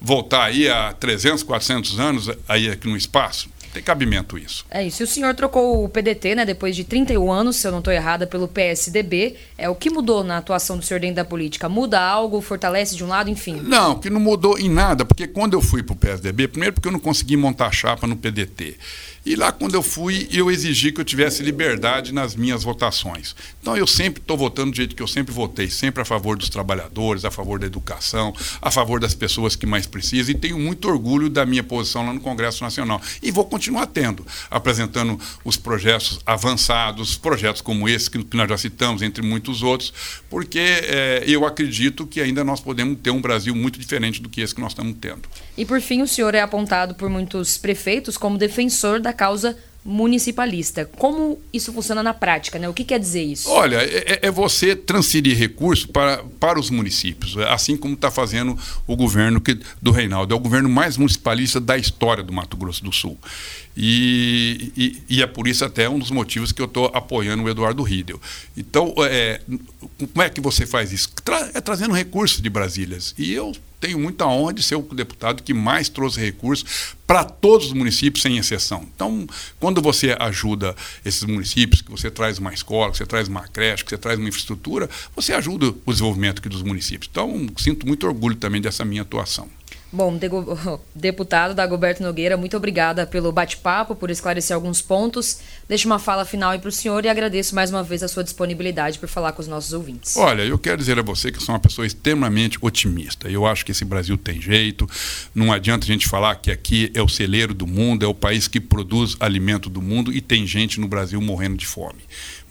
voltar 0.00 0.44
aí 0.44 0.68
a 0.68 0.92
300, 0.92 1.42
400 1.42 2.00
anos 2.00 2.30
aí 2.48 2.70
aqui 2.70 2.88
no 2.88 2.96
espaço. 2.96 3.51
Tem 3.72 3.82
cabimento 3.82 4.36
isso. 4.36 4.66
É 4.70 4.86
isso. 4.86 5.02
E 5.02 5.04
o 5.04 5.06
senhor 5.06 5.34
trocou 5.34 5.84
o 5.84 5.88
PDT, 5.88 6.34
né, 6.34 6.44
depois 6.44 6.76
de 6.76 6.84
31 6.84 7.32
anos, 7.32 7.56
se 7.56 7.66
eu 7.66 7.72
não 7.72 7.78
estou 7.78 7.92
errada, 7.92 8.26
pelo 8.26 8.46
PSDB. 8.46 9.36
É, 9.56 9.68
o 9.68 9.74
que 9.74 9.88
mudou 9.88 10.22
na 10.22 10.38
atuação 10.38 10.76
do 10.76 10.84
senhor 10.84 11.00
dentro 11.00 11.16
da 11.16 11.24
política? 11.24 11.68
Muda 11.68 12.00
algo, 12.00 12.40
fortalece 12.40 12.94
de 12.94 13.02
um 13.02 13.08
lado, 13.08 13.30
enfim? 13.30 13.60
Não, 13.62 13.98
que 13.98 14.10
não 14.10 14.20
mudou 14.20 14.58
em 14.58 14.68
nada, 14.68 15.04
porque 15.04 15.26
quando 15.26 15.54
eu 15.54 15.62
fui 15.62 15.82
para 15.82 15.94
o 15.94 15.96
PSDB, 15.96 16.48
primeiro 16.48 16.74
porque 16.74 16.88
eu 16.88 16.92
não 16.92 17.00
consegui 17.00 17.36
montar 17.36 17.72
chapa 17.72 18.06
no 18.06 18.16
PDT. 18.16 18.76
E 19.24 19.36
lá, 19.36 19.52
quando 19.52 19.74
eu 19.74 19.84
fui, 19.84 20.28
eu 20.32 20.50
exigi 20.50 20.90
que 20.90 21.00
eu 21.00 21.04
tivesse 21.04 21.44
liberdade 21.44 22.12
nas 22.12 22.34
minhas 22.34 22.64
votações. 22.64 23.36
Então, 23.60 23.76
eu 23.76 23.86
sempre 23.86 24.20
estou 24.20 24.36
votando 24.36 24.72
do 24.72 24.76
jeito 24.76 24.96
que 24.96 25.02
eu 25.02 25.06
sempre 25.06 25.32
votei, 25.32 25.70
sempre 25.70 26.02
a 26.02 26.04
favor 26.04 26.36
dos 26.36 26.48
trabalhadores, 26.48 27.24
a 27.24 27.30
favor 27.30 27.60
da 27.60 27.66
educação, 27.66 28.34
a 28.60 28.68
favor 28.68 28.98
das 28.98 29.14
pessoas 29.14 29.54
que 29.54 29.64
mais 29.64 29.86
precisam, 29.86 30.34
e 30.34 30.38
tenho 30.38 30.58
muito 30.58 30.88
orgulho 30.88 31.30
da 31.30 31.46
minha 31.46 31.62
posição 31.62 32.04
lá 32.04 32.12
no 32.12 32.20
Congresso 32.20 32.64
Nacional. 32.64 33.00
E 33.22 33.30
vou 33.30 33.44
continuar 33.44 33.61
tendo, 33.92 34.26
apresentando 34.50 35.18
os 35.44 35.56
projetos 35.56 36.20
avançados, 36.24 37.16
projetos 37.16 37.60
como 37.60 37.88
esse 37.88 38.10
que 38.10 38.36
nós 38.36 38.48
já 38.48 38.56
citamos, 38.56 39.02
entre 39.02 39.22
muitos 39.22 39.62
outros, 39.62 39.92
porque 40.28 40.58
é, 40.58 41.24
eu 41.26 41.46
acredito 41.46 42.06
que 42.06 42.20
ainda 42.20 42.42
nós 42.42 42.60
podemos 42.60 42.98
ter 43.02 43.10
um 43.10 43.20
Brasil 43.20 43.54
muito 43.54 43.78
diferente 43.78 44.20
do 44.20 44.28
que 44.28 44.40
esse 44.40 44.54
que 44.54 44.60
nós 44.60 44.72
estamos 44.72 44.96
tendo. 45.00 45.22
E, 45.56 45.64
por 45.64 45.80
fim, 45.80 46.02
o 46.02 46.08
senhor 46.08 46.34
é 46.34 46.40
apontado 46.40 46.94
por 46.94 47.08
muitos 47.08 47.58
prefeitos 47.58 48.16
como 48.16 48.38
defensor 48.38 49.00
da 49.00 49.12
causa 49.12 49.56
municipalista. 49.84 50.84
Como 50.84 51.40
isso 51.52 51.72
funciona 51.72 52.02
na 52.02 52.14
prática? 52.14 52.58
Né? 52.58 52.68
O 52.68 52.74
que 52.74 52.84
quer 52.84 53.00
dizer 53.00 53.22
isso? 53.22 53.50
Olha, 53.50 53.78
é, 53.78 54.20
é 54.22 54.30
você 54.30 54.76
transferir 54.76 55.36
recursos 55.36 55.86
para, 55.86 56.22
para 56.38 56.58
os 56.58 56.70
municípios, 56.70 57.36
assim 57.48 57.76
como 57.76 57.94
está 57.94 58.10
fazendo 58.10 58.56
o 58.86 58.94
governo 58.94 59.40
que, 59.40 59.58
do 59.80 59.90
Reinaldo. 59.90 60.32
É 60.32 60.36
o 60.36 60.40
governo 60.40 60.68
mais 60.68 60.96
municipalista 60.96 61.60
da 61.60 61.76
história 61.76 62.22
do 62.22 62.32
Mato 62.32 62.56
Grosso 62.56 62.84
do 62.84 62.92
Sul. 62.92 63.18
E, 63.76 64.72
e, 64.76 65.16
e 65.16 65.22
é 65.22 65.26
por 65.26 65.48
isso 65.48 65.64
até 65.64 65.88
um 65.88 65.98
dos 65.98 66.10
motivos 66.10 66.52
que 66.52 66.60
eu 66.60 66.66
estou 66.66 66.90
apoiando 66.94 67.42
o 67.42 67.48
Eduardo 67.48 67.82
Riedel. 67.82 68.20
Então, 68.56 68.94
é, 68.98 69.40
como 69.98 70.22
é 70.22 70.28
que 70.28 70.40
você 70.40 70.66
faz 70.66 70.92
isso? 70.92 71.10
Tra 71.24 71.50
é 71.54 71.60
trazendo 71.60 71.94
recursos 71.94 72.40
de 72.40 72.50
Brasília. 72.50 72.98
E 73.18 73.32
eu 73.32 73.52
tenho 73.82 73.98
muita 73.98 74.24
honra 74.24 74.54
de 74.54 74.62
ser 74.62 74.76
o 74.76 74.82
deputado 74.82 75.42
que 75.42 75.52
mais 75.52 75.88
trouxe 75.88 76.20
recursos 76.20 76.94
para 77.04 77.24
todos 77.24 77.66
os 77.66 77.72
municípios, 77.72 78.22
sem 78.22 78.38
exceção. 78.38 78.86
Então, 78.94 79.26
quando 79.58 79.82
você 79.82 80.16
ajuda 80.20 80.76
esses 81.04 81.24
municípios, 81.24 81.82
que 81.82 81.90
você 81.90 82.08
traz 82.08 82.38
uma 82.38 82.54
escola, 82.54 82.92
que 82.92 82.98
você 82.98 83.04
traz 83.04 83.26
uma 83.26 83.42
creche, 83.48 83.82
que 83.82 83.90
você 83.90 83.98
traz 83.98 84.20
uma 84.20 84.28
infraestrutura, 84.28 84.88
você 85.16 85.32
ajuda 85.32 85.74
o 85.84 85.92
desenvolvimento 85.92 86.38
aqui 86.38 86.48
dos 86.48 86.62
municípios. 86.62 87.08
Então, 87.10 87.48
sinto 87.58 87.84
muito 87.84 88.06
orgulho 88.06 88.36
também 88.36 88.60
dessa 88.60 88.84
minha 88.84 89.02
atuação. 89.02 89.48
Bom, 89.92 90.16
deputado 90.94 91.54
Dagoberto 91.54 92.02
Nogueira, 92.02 92.36
muito 92.36 92.56
obrigada 92.56 93.06
pelo 93.06 93.30
bate-papo, 93.30 93.94
por 93.94 94.10
esclarecer 94.10 94.54
alguns 94.54 94.80
pontos. 94.80 95.40
Deixo 95.68 95.86
uma 95.86 95.98
fala 95.98 96.24
final 96.24 96.50
aí 96.50 96.58
para 96.58 96.68
o 96.68 96.72
senhor 96.72 97.04
e 97.04 97.08
agradeço 97.08 97.54
mais 97.54 97.70
uma 97.70 97.82
vez 97.82 98.02
a 98.02 98.08
sua 98.08 98.22
disponibilidade 98.22 98.98
por 98.98 99.08
falar 99.08 99.32
com 99.32 99.40
os 99.40 99.48
nossos 99.48 99.72
ouvintes. 99.72 100.16
Olha, 100.16 100.42
eu 100.42 100.58
quero 100.58 100.76
dizer 100.76 100.98
a 100.98 101.02
você 101.02 101.30
que 101.30 101.42
sou 101.42 101.54
uma 101.54 101.60
pessoa 101.60 101.86
extremamente 101.86 102.58
otimista. 102.60 103.28
Eu 103.30 103.46
acho 103.46 103.64
que 103.64 103.72
esse 103.72 103.84
Brasil 103.84 104.16
tem 104.18 104.40
jeito. 104.40 104.88
Não 105.34 105.52
adianta 105.52 105.84
a 105.84 105.86
gente 105.86 106.06
falar 106.08 106.36
que 106.36 106.50
aqui 106.50 106.90
é 106.94 107.00
o 107.00 107.08
celeiro 107.08 107.54
do 107.54 107.66
mundo, 107.66 108.04
é 108.04 108.08
o 108.08 108.14
país 108.14 108.48
que 108.48 108.60
produz 108.60 109.16
alimento 109.20 109.70
do 109.70 109.80
mundo 109.80 110.12
e 110.12 110.20
tem 110.20 110.46
gente 110.46 110.80
no 110.80 110.88
Brasil 110.88 111.20
morrendo 111.20 111.56
de 111.56 111.66
fome 111.66 112.02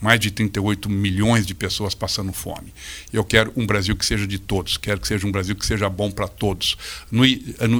mais 0.02 0.18
de 0.18 0.32
38 0.32 0.90
milhões 0.90 1.46
de 1.46 1.54
pessoas 1.54 1.94
passando 1.94 2.32
fome. 2.32 2.74
Eu 3.12 3.22
quero 3.22 3.52
um 3.54 3.64
Brasil 3.64 3.94
que 3.94 4.04
seja 4.04 4.26
de 4.26 4.36
todos, 4.36 4.76
quero 4.76 5.00
que 5.00 5.06
seja 5.06 5.24
um 5.24 5.30
Brasil 5.30 5.54
que 5.54 5.64
seja 5.64 5.88
bom 5.88 6.10
para 6.10 6.26
todos. 6.26 6.76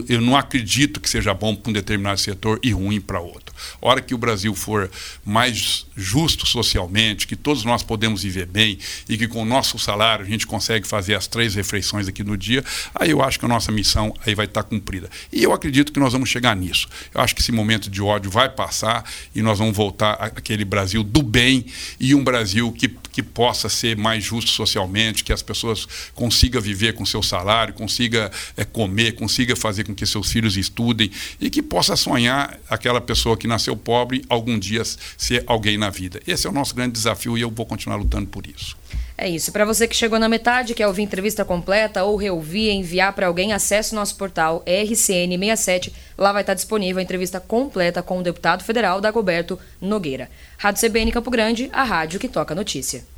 Eu 0.08 0.20
não 0.20 0.36
acredito 0.36 1.00
que 1.00 1.10
seja 1.10 1.34
bom 1.34 1.56
para 1.56 1.70
um 1.70 1.72
determinado 1.72 2.20
setor 2.20 2.60
e 2.62 2.70
ruim 2.70 3.00
para 3.00 3.18
outro. 3.18 3.52
A 3.82 3.88
hora 3.88 4.00
que 4.00 4.14
o 4.14 4.18
Brasil 4.18 4.54
for 4.54 4.88
mais 5.32 5.86
justo 5.96 6.46
socialmente, 6.46 7.26
que 7.26 7.34
todos 7.34 7.64
nós 7.64 7.82
podemos 7.82 8.22
viver 8.22 8.46
bem 8.46 8.78
e 9.08 9.16
que 9.16 9.26
com 9.26 9.42
o 9.42 9.44
nosso 9.46 9.78
salário 9.78 10.24
a 10.24 10.28
gente 10.28 10.46
consegue 10.46 10.86
fazer 10.86 11.14
as 11.14 11.26
três 11.26 11.54
refeições 11.54 12.06
aqui 12.06 12.22
no 12.22 12.36
dia, 12.36 12.62
aí 12.94 13.10
eu 13.10 13.22
acho 13.22 13.38
que 13.38 13.46
a 13.46 13.48
nossa 13.48 13.72
missão 13.72 14.14
aí 14.26 14.34
vai 14.34 14.44
estar 14.44 14.62
cumprida. 14.62 15.08
E 15.32 15.42
eu 15.42 15.52
acredito 15.52 15.90
que 15.90 15.98
nós 15.98 16.12
vamos 16.12 16.28
chegar 16.28 16.54
nisso. 16.54 16.86
Eu 17.14 17.22
acho 17.22 17.34
que 17.34 17.40
esse 17.40 17.50
momento 17.50 17.88
de 17.88 18.02
ódio 18.02 18.30
vai 18.30 18.48
passar 18.50 19.04
e 19.34 19.40
nós 19.40 19.58
vamos 19.58 19.74
voltar 19.74 20.12
àquele 20.12 20.64
Brasil 20.64 21.02
do 21.02 21.22
bem 21.22 21.64
e 21.98 22.14
um 22.14 22.22
Brasil 22.22 22.70
que, 22.72 22.88
que 22.88 23.22
possa 23.22 23.70
ser 23.70 23.96
mais 23.96 24.22
justo 24.22 24.50
socialmente, 24.50 25.24
que 25.24 25.32
as 25.32 25.42
pessoas 25.42 25.88
consigam 26.14 26.60
viver 26.60 26.92
com 26.92 27.06
seu 27.06 27.22
salário, 27.22 27.72
consiga 27.72 28.30
é, 28.56 28.64
comer, 28.64 29.12
consiga 29.12 29.56
fazer 29.56 29.84
com 29.84 29.94
que 29.94 30.04
seus 30.04 30.30
filhos 30.30 30.58
estudem 30.58 31.10
e 31.40 31.48
que 31.48 31.62
possa 31.62 31.96
sonhar 31.96 32.58
aquela 32.68 33.00
pessoa 33.00 33.36
que 33.36 33.46
nasceu 33.46 33.74
pobre 33.74 34.22
algum 34.28 34.58
dia 34.58 34.82
ser 35.16 35.44
alguém 35.46 35.78
na 35.78 35.90
vida. 35.90 36.20
Esse 36.26 36.46
é 36.46 36.50
o 36.50 36.52
nosso 36.52 36.74
grande 36.74 36.92
desafio 36.92 37.36
e 37.36 37.40
eu 37.40 37.50
vou 37.50 37.66
continuar 37.66 37.96
lutando 37.96 38.26
por 38.26 38.46
isso. 38.46 38.76
É 39.16 39.28
isso. 39.28 39.52
Para 39.52 39.64
você 39.64 39.86
que 39.86 39.94
chegou 39.94 40.18
na 40.18 40.28
metade, 40.28 40.74
quer 40.74 40.86
ouvir 40.86 41.02
entrevista 41.02 41.44
completa 41.44 42.02
ou 42.02 42.16
reouvir, 42.16 42.70
enviar 42.70 43.12
para 43.12 43.26
alguém, 43.26 43.52
acesse 43.52 43.92
o 43.92 43.94
nosso 43.94 44.16
portal 44.16 44.64
RCN67. 44.66 45.92
Lá 46.18 46.32
vai 46.32 46.42
estar 46.42 46.54
disponível 46.54 46.98
a 46.98 47.02
entrevista 47.02 47.38
completa 47.38 48.02
com 48.02 48.18
o 48.18 48.22
deputado 48.22 48.64
federal 48.64 49.00
Dagoberto 49.00 49.58
Nogueira. 49.80 50.30
Rádio 50.58 50.88
CBN 50.88 51.12
Campo 51.12 51.30
Grande, 51.30 51.70
a 51.72 51.84
rádio 51.84 52.18
que 52.18 52.28
toca 52.28 52.54
notícia. 52.54 53.11